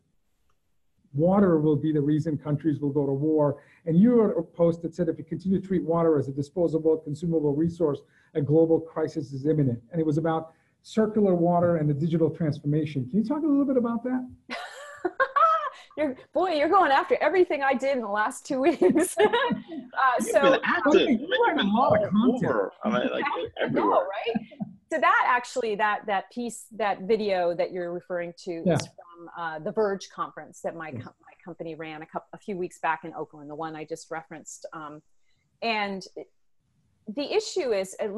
[1.14, 3.62] Water will be the reason countries will go to war.
[3.86, 6.32] And you wrote a post that said if you continue to treat water as a
[6.32, 8.00] disposable, consumable resource,
[8.34, 9.80] a global crisis is imminent.
[9.90, 10.52] And it was about
[10.82, 13.08] circular water and the digital transformation.
[13.08, 14.28] Can you talk a little bit about that?
[15.96, 19.16] you're boy, you're going after everything I did in the last two weeks.
[19.20, 21.08] uh, so active.
[21.08, 22.72] you a lot of content.
[22.84, 23.24] I mean, like
[23.62, 23.90] everywhere.
[23.90, 24.46] Know, right?
[24.90, 28.74] So that actually, that that piece, that video that you're referring to, yeah.
[28.74, 28.88] is
[29.22, 32.56] from uh, the Verge conference that my com- my company ran a couple a few
[32.56, 34.66] weeks back in Oakland, the one I just referenced.
[34.72, 35.02] Um,
[35.60, 36.04] and
[37.08, 38.08] the issue is uh,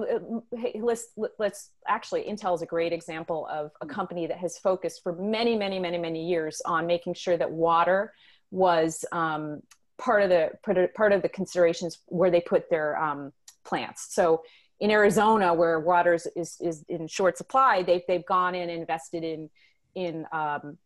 [0.75, 5.15] let's let's actually intel is a great example of a company that has focused for
[5.15, 8.13] many many many many years on making sure that water
[8.51, 9.63] was um,
[9.97, 10.51] part of the
[10.95, 13.33] part of the considerations where they put their um,
[13.65, 14.43] plants so
[14.81, 18.81] in arizona where water is, is, is in short supply they've, they've gone in and
[18.81, 19.49] invested in
[19.95, 20.77] in um,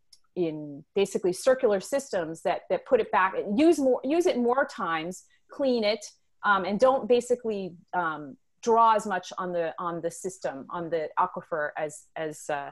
[0.47, 5.25] in basically circular systems that that put it back use more use it more times
[5.51, 6.05] clean it
[6.45, 11.09] um, and don't basically um, draw as much on the on the system on the
[11.19, 12.71] aquifer as as uh,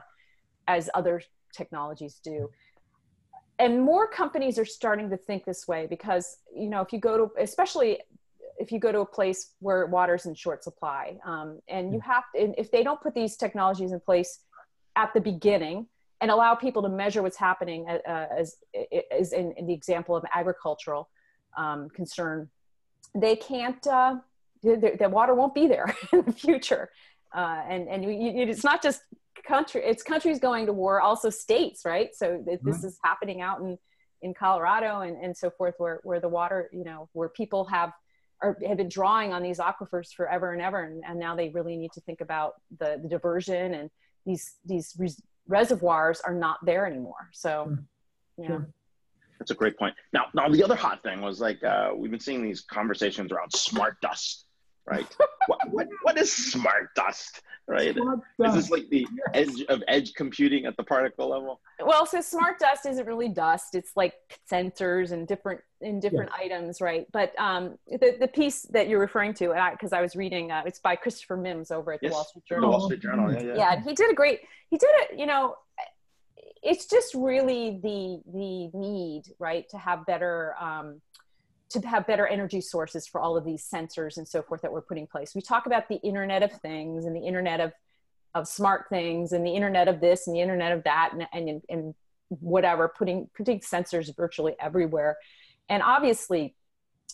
[0.67, 1.21] as other
[1.53, 2.49] technologies do.
[3.59, 7.17] And more companies are starting to think this way because you know if you go
[7.17, 7.99] to especially
[8.59, 12.23] if you go to a place where water's in short supply um, and you have
[12.35, 14.39] to, if they don't put these technologies in place
[14.95, 15.85] at the beginning
[16.21, 18.57] and allow people to measure what's happening uh, as,
[19.11, 21.09] as in, in, the example of agricultural
[21.57, 22.49] um, concern.
[23.13, 24.15] They can't uh,
[24.63, 26.89] the, the, water won't be there in the future.
[27.35, 29.01] Uh, and and it's not just
[29.45, 32.15] country it's countries going to war also states right?
[32.15, 32.87] So this mm-hmm.
[32.87, 33.77] is happening out in
[34.21, 37.91] in colorado and, and so forth where where the water you know where people have
[38.41, 41.75] or have been drawing on these aquifers forever and ever and, and now they really
[41.75, 43.89] need to think about the, the diversion and
[44.25, 47.75] these these res- reservoirs are not there anymore so
[48.35, 48.49] sure.
[48.49, 48.59] yeah.
[49.39, 49.93] That's a great point.
[50.13, 53.51] Now, now the other hot thing was like uh, we've been seeing these conversations around
[53.51, 54.46] smart dust,
[54.87, 55.15] right?
[55.47, 57.95] what, what, what is smart dust, right?
[57.95, 61.59] Smart is this like the edge of edge computing at the particle level?
[61.83, 64.13] Well, so smart dust isn't really dust; it's like
[64.49, 66.45] sensors and different in different yeah.
[66.45, 67.05] items, right?
[67.11, 70.63] But um, the the piece that you're referring to, because I, I, was reading, uh,
[70.65, 72.71] it's by Christopher Mims over at yes, the Wall Street Journal.
[72.71, 73.55] The Wall Street Journal, yeah, yeah.
[73.55, 74.39] Yeah, he did a great.
[74.69, 75.55] He did it, you know
[76.63, 81.01] it's just really the the need right to have better um,
[81.69, 84.81] to have better energy sources for all of these sensors and so forth that we're
[84.81, 85.35] putting in place.
[85.35, 87.73] We talk about the internet of things and the internet of
[88.35, 91.61] of smart things and the internet of this and the internet of that and and,
[91.69, 91.95] and
[92.29, 95.17] whatever putting putting sensors virtually everywhere.
[95.69, 96.55] And obviously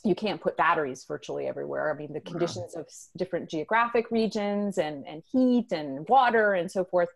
[0.03, 1.91] you can't put batteries virtually everywhere.
[1.93, 6.83] I mean the conditions of different geographic regions and and heat and water and so
[6.83, 7.09] forth.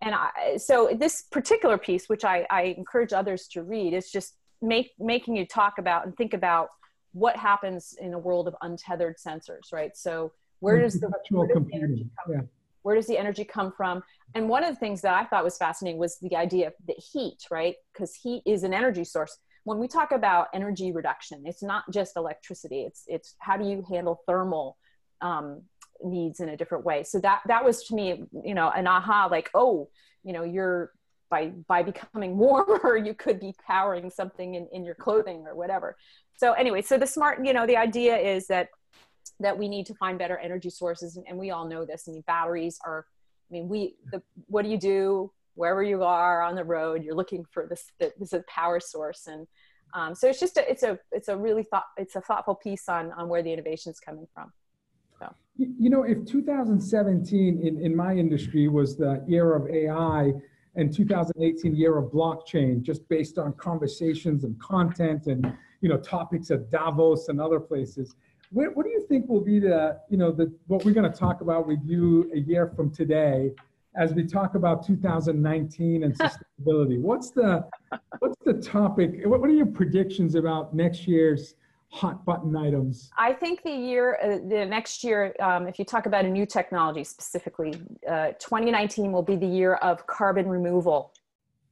[0.00, 4.34] And I, so this particular piece, which I, I encourage others to read, is just
[4.62, 6.68] make, making you talk about and think about
[7.12, 9.96] what happens in a world of untethered sensors, right?
[9.96, 12.40] So where does the, where does the energy come yeah.
[12.82, 14.02] Where does the energy come from?
[14.34, 16.94] And one of the things that I thought was fascinating was the idea of the
[16.94, 17.76] heat, right?
[17.92, 19.36] Because heat is an energy source.
[19.64, 22.82] When we talk about energy reduction, it's not just electricity.
[22.82, 24.76] It's it's how do you handle thermal
[25.20, 25.62] um,
[26.04, 29.28] needs in a different way so that that was to me you know an aha
[29.30, 29.88] like oh
[30.24, 30.90] you know you're
[31.32, 35.96] by by becoming warmer you could be powering something in, in your clothing or whatever.
[36.36, 38.68] So anyway so the smart you know the idea is that
[39.40, 42.04] that we need to find better energy sources and, and we all know this.
[42.06, 43.06] I mean batteries are
[43.50, 47.14] i mean we the what do you do wherever you are on the road you're
[47.14, 49.26] looking for this this is power source.
[49.26, 49.46] And
[49.94, 52.88] um, so it's just a, it's a it's a really thought it's a thoughtful piece
[52.88, 54.52] on on where the innovation is coming from.
[55.18, 55.34] So.
[55.56, 60.32] You know, if 2017 in, in my industry was the year of AI
[60.74, 66.50] and 2018 year of blockchain, just based on conversations and content and, you know, topics
[66.50, 68.14] at Davos and other places,
[68.50, 71.18] what, what do you think will be the, you know, the, what we're going to
[71.18, 73.52] talk about with you a year from today
[73.94, 76.98] as we talk about 2019 and sustainability?
[76.98, 77.64] what's the,
[78.20, 79.26] what's the topic?
[79.26, 81.54] What, what are your predictions about next year's
[81.92, 83.10] hot button items?
[83.18, 86.46] I think the year, uh, the next year, um, if you talk about a new
[86.46, 87.74] technology specifically,
[88.08, 91.12] uh, 2019 will be the year of carbon removal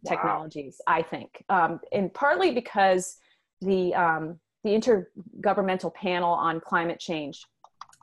[0.04, 0.10] wow.
[0.10, 0.80] technologies.
[0.86, 3.16] I think, um, and partly because
[3.60, 7.42] the um, the intergovernmental panel on climate change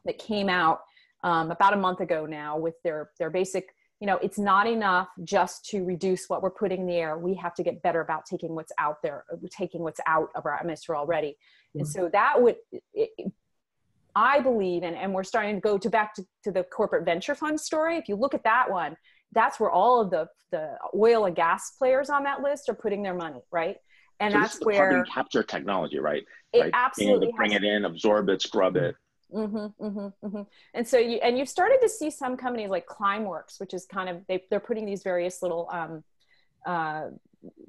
[0.05, 0.81] that came out
[1.23, 5.09] um, about a month ago now with their their basic you know it's not enough
[5.23, 8.25] just to reduce what we're putting in the air we have to get better about
[8.25, 11.35] taking what's out there taking what's out of our atmosphere already.
[11.79, 12.55] And so that would
[12.93, 13.09] it,
[14.15, 17.35] i believe and, and we're starting to go to back to, to the corporate venture
[17.35, 17.97] fund story.
[17.97, 18.95] If you look at that one
[19.33, 23.03] that's where all of the the oil and gas players on that list are putting
[23.03, 23.77] their money right?
[24.19, 26.23] And so that's where carbon capture technology right?
[26.53, 26.71] It right?
[26.73, 28.95] absolutely bring it in absorb it scrub it.
[29.33, 30.41] Mm-hmm, mm-hmm, mm-hmm.
[30.73, 34.09] And so you and you've started to see some companies like Climeworks, which is kind
[34.09, 36.03] of they they're putting these various little um,
[36.65, 37.09] uh,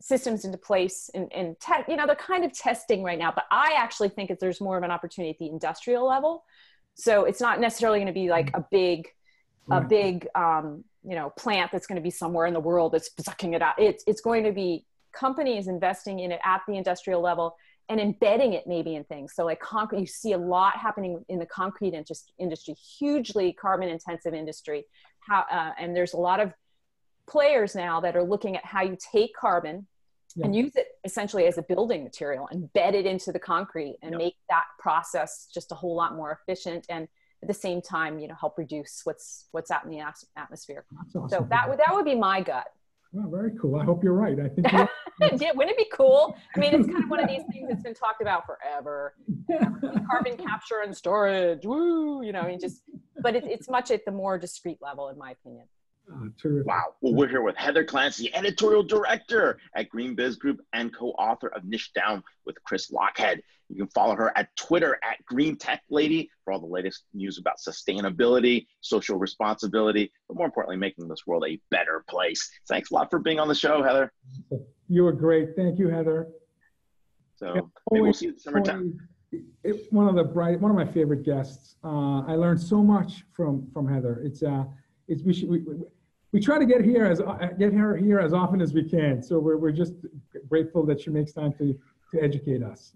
[0.01, 3.45] systems into place and, and te- you know they're kind of testing right now but
[3.51, 6.45] i actually think that there's more of an opportunity at the industrial level.
[6.95, 9.09] So it's not necessarily going to be like a big
[9.71, 13.11] a big um, you know plant that's going to be somewhere in the world that's
[13.21, 13.75] sucking it out.
[13.79, 17.57] It's it's going to be companies investing in it at the industrial level
[17.89, 19.35] and embedding it maybe in things.
[19.35, 21.95] So like concrete you see a lot happening in the concrete
[22.39, 24.85] industry hugely carbon intensive industry.
[25.21, 26.53] How uh, and there's a lot of
[27.29, 29.87] players now that are looking at how you take carbon
[30.35, 30.47] yeah.
[30.47, 34.19] and use it essentially as a building material, embed it into the concrete and yep.
[34.19, 37.09] make that process just a whole lot more efficient and
[37.43, 40.01] at the same time, you know, help reduce what's what's out in the
[40.37, 40.85] atmosphere.
[41.01, 41.29] Awesome.
[41.29, 42.67] So that would that would be my gut.
[43.17, 43.81] Oh, very cool.
[43.81, 44.39] I hope you're right.
[44.39, 44.67] I think.
[45.41, 46.37] yeah, wouldn't it be cool?
[46.55, 49.15] I mean, it's kind of one of these things that's been talked about forever.
[50.11, 51.65] Carbon capture and storage.
[51.65, 52.23] Woo!
[52.23, 52.83] You know, I mean, just,
[53.23, 55.65] but it, it's much at the more discreet level, in my opinion.
[56.11, 56.31] Oh,
[56.65, 56.95] wow.
[57.01, 61.93] Well, we're here with Heather Clancy, editorial director at GreenBiz Group and co-author of Niche
[61.93, 63.41] Down with Chris Lochhead.
[63.69, 67.39] You can follow her at Twitter at Green Tech Lady for all the latest news
[67.39, 72.51] about sustainability, social responsibility, but more importantly, making this world a better place.
[72.69, 74.11] Thanks a lot for being on the show, Heather.
[74.89, 75.55] You were great.
[75.55, 76.29] Thank you, Heather.
[77.37, 78.99] So yeah, maybe we'll see you summertime.
[79.63, 81.77] It, one of the bright, one of my favorite guests.
[81.85, 84.23] Uh, I learned so much from from Heather.
[84.25, 84.65] It's uh,
[85.07, 85.75] it's we should we, we
[86.41, 89.23] try to get here as uh, get her here as often as we can.
[89.23, 89.95] So we're we're just
[90.49, 91.79] grateful that she makes time to
[92.13, 92.93] to educate us.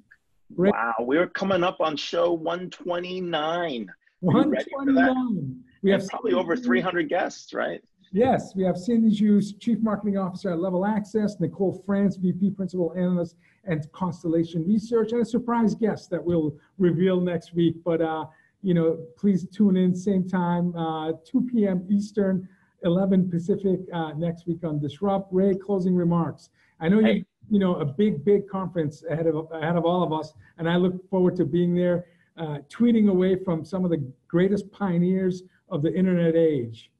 [0.54, 0.72] Great.
[0.72, 3.90] Wow, we're coming up on show 129.
[4.20, 5.64] 129.
[5.82, 7.82] We have probably over 300 guests, right?
[8.12, 12.92] Yes, we have Cindy Hughes, Chief Marketing Officer at Level Access, Nicole France, VP Principal
[12.94, 17.76] Analyst and Constellation Research, and a surprise guest that we'll reveal next week.
[17.82, 18.26] But uh,
[18.62, 21.86] you know, please tune in same time, uh, 2 p.m.
[21.90, 22.48] Eastern
[22.84, 25.32] 11 Pacific uh, next week on Disrupt.
[25.32, 26.50] Ray, closing remarks.
[26.80, 30.12] I know you, you know, a big, big conference ahead of ahead of all of
[30.12, 32.06] us, and I look forward to being there,
[32.36, 36.90] uh, tweeting away from some of the greatest pioneers of the internet age.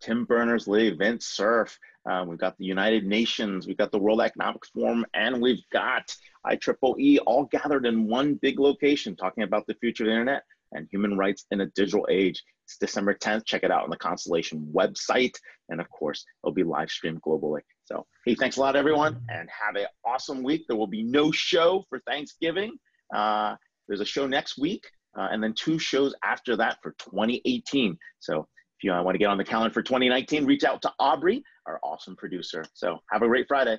[0.00, 1.78] Tim Berners-Lee, Vint Cerf.
[2.08, 6.14] Uh, we've got the United Nations, we've got the World Economic Forum, and we've got
[6.46, 10.44] IEEE all gathered in one big location talking about the future of the internet
[10.76, 12.42] and human rights in a digital age.
[12.64, 13.46] It's December 10th.
[13.46, 15.34] Check it out on the Constellation website.
[15.68, 17.60] And of course, it'll be live streamed globally.
[17.84, 20.64] So, hey, thanks a lot, everyone, and have an awesome week.
[20.68, 22.72] There will be no show for Thanksgiving.
[23.14, 23.54] Uh,
[23.88, 24.84] there's a show next week,
[25.18, 27.96] uh, and then two shows after that for 2018.
[28.18, 28.48] So,
[28.78, 31.42] if you uh, want to get on the calendar for 2019, reach out to Aubrey,
[31.66, 32.64] our awesome producer.
[32.74, 33.78] So, have a great Friday.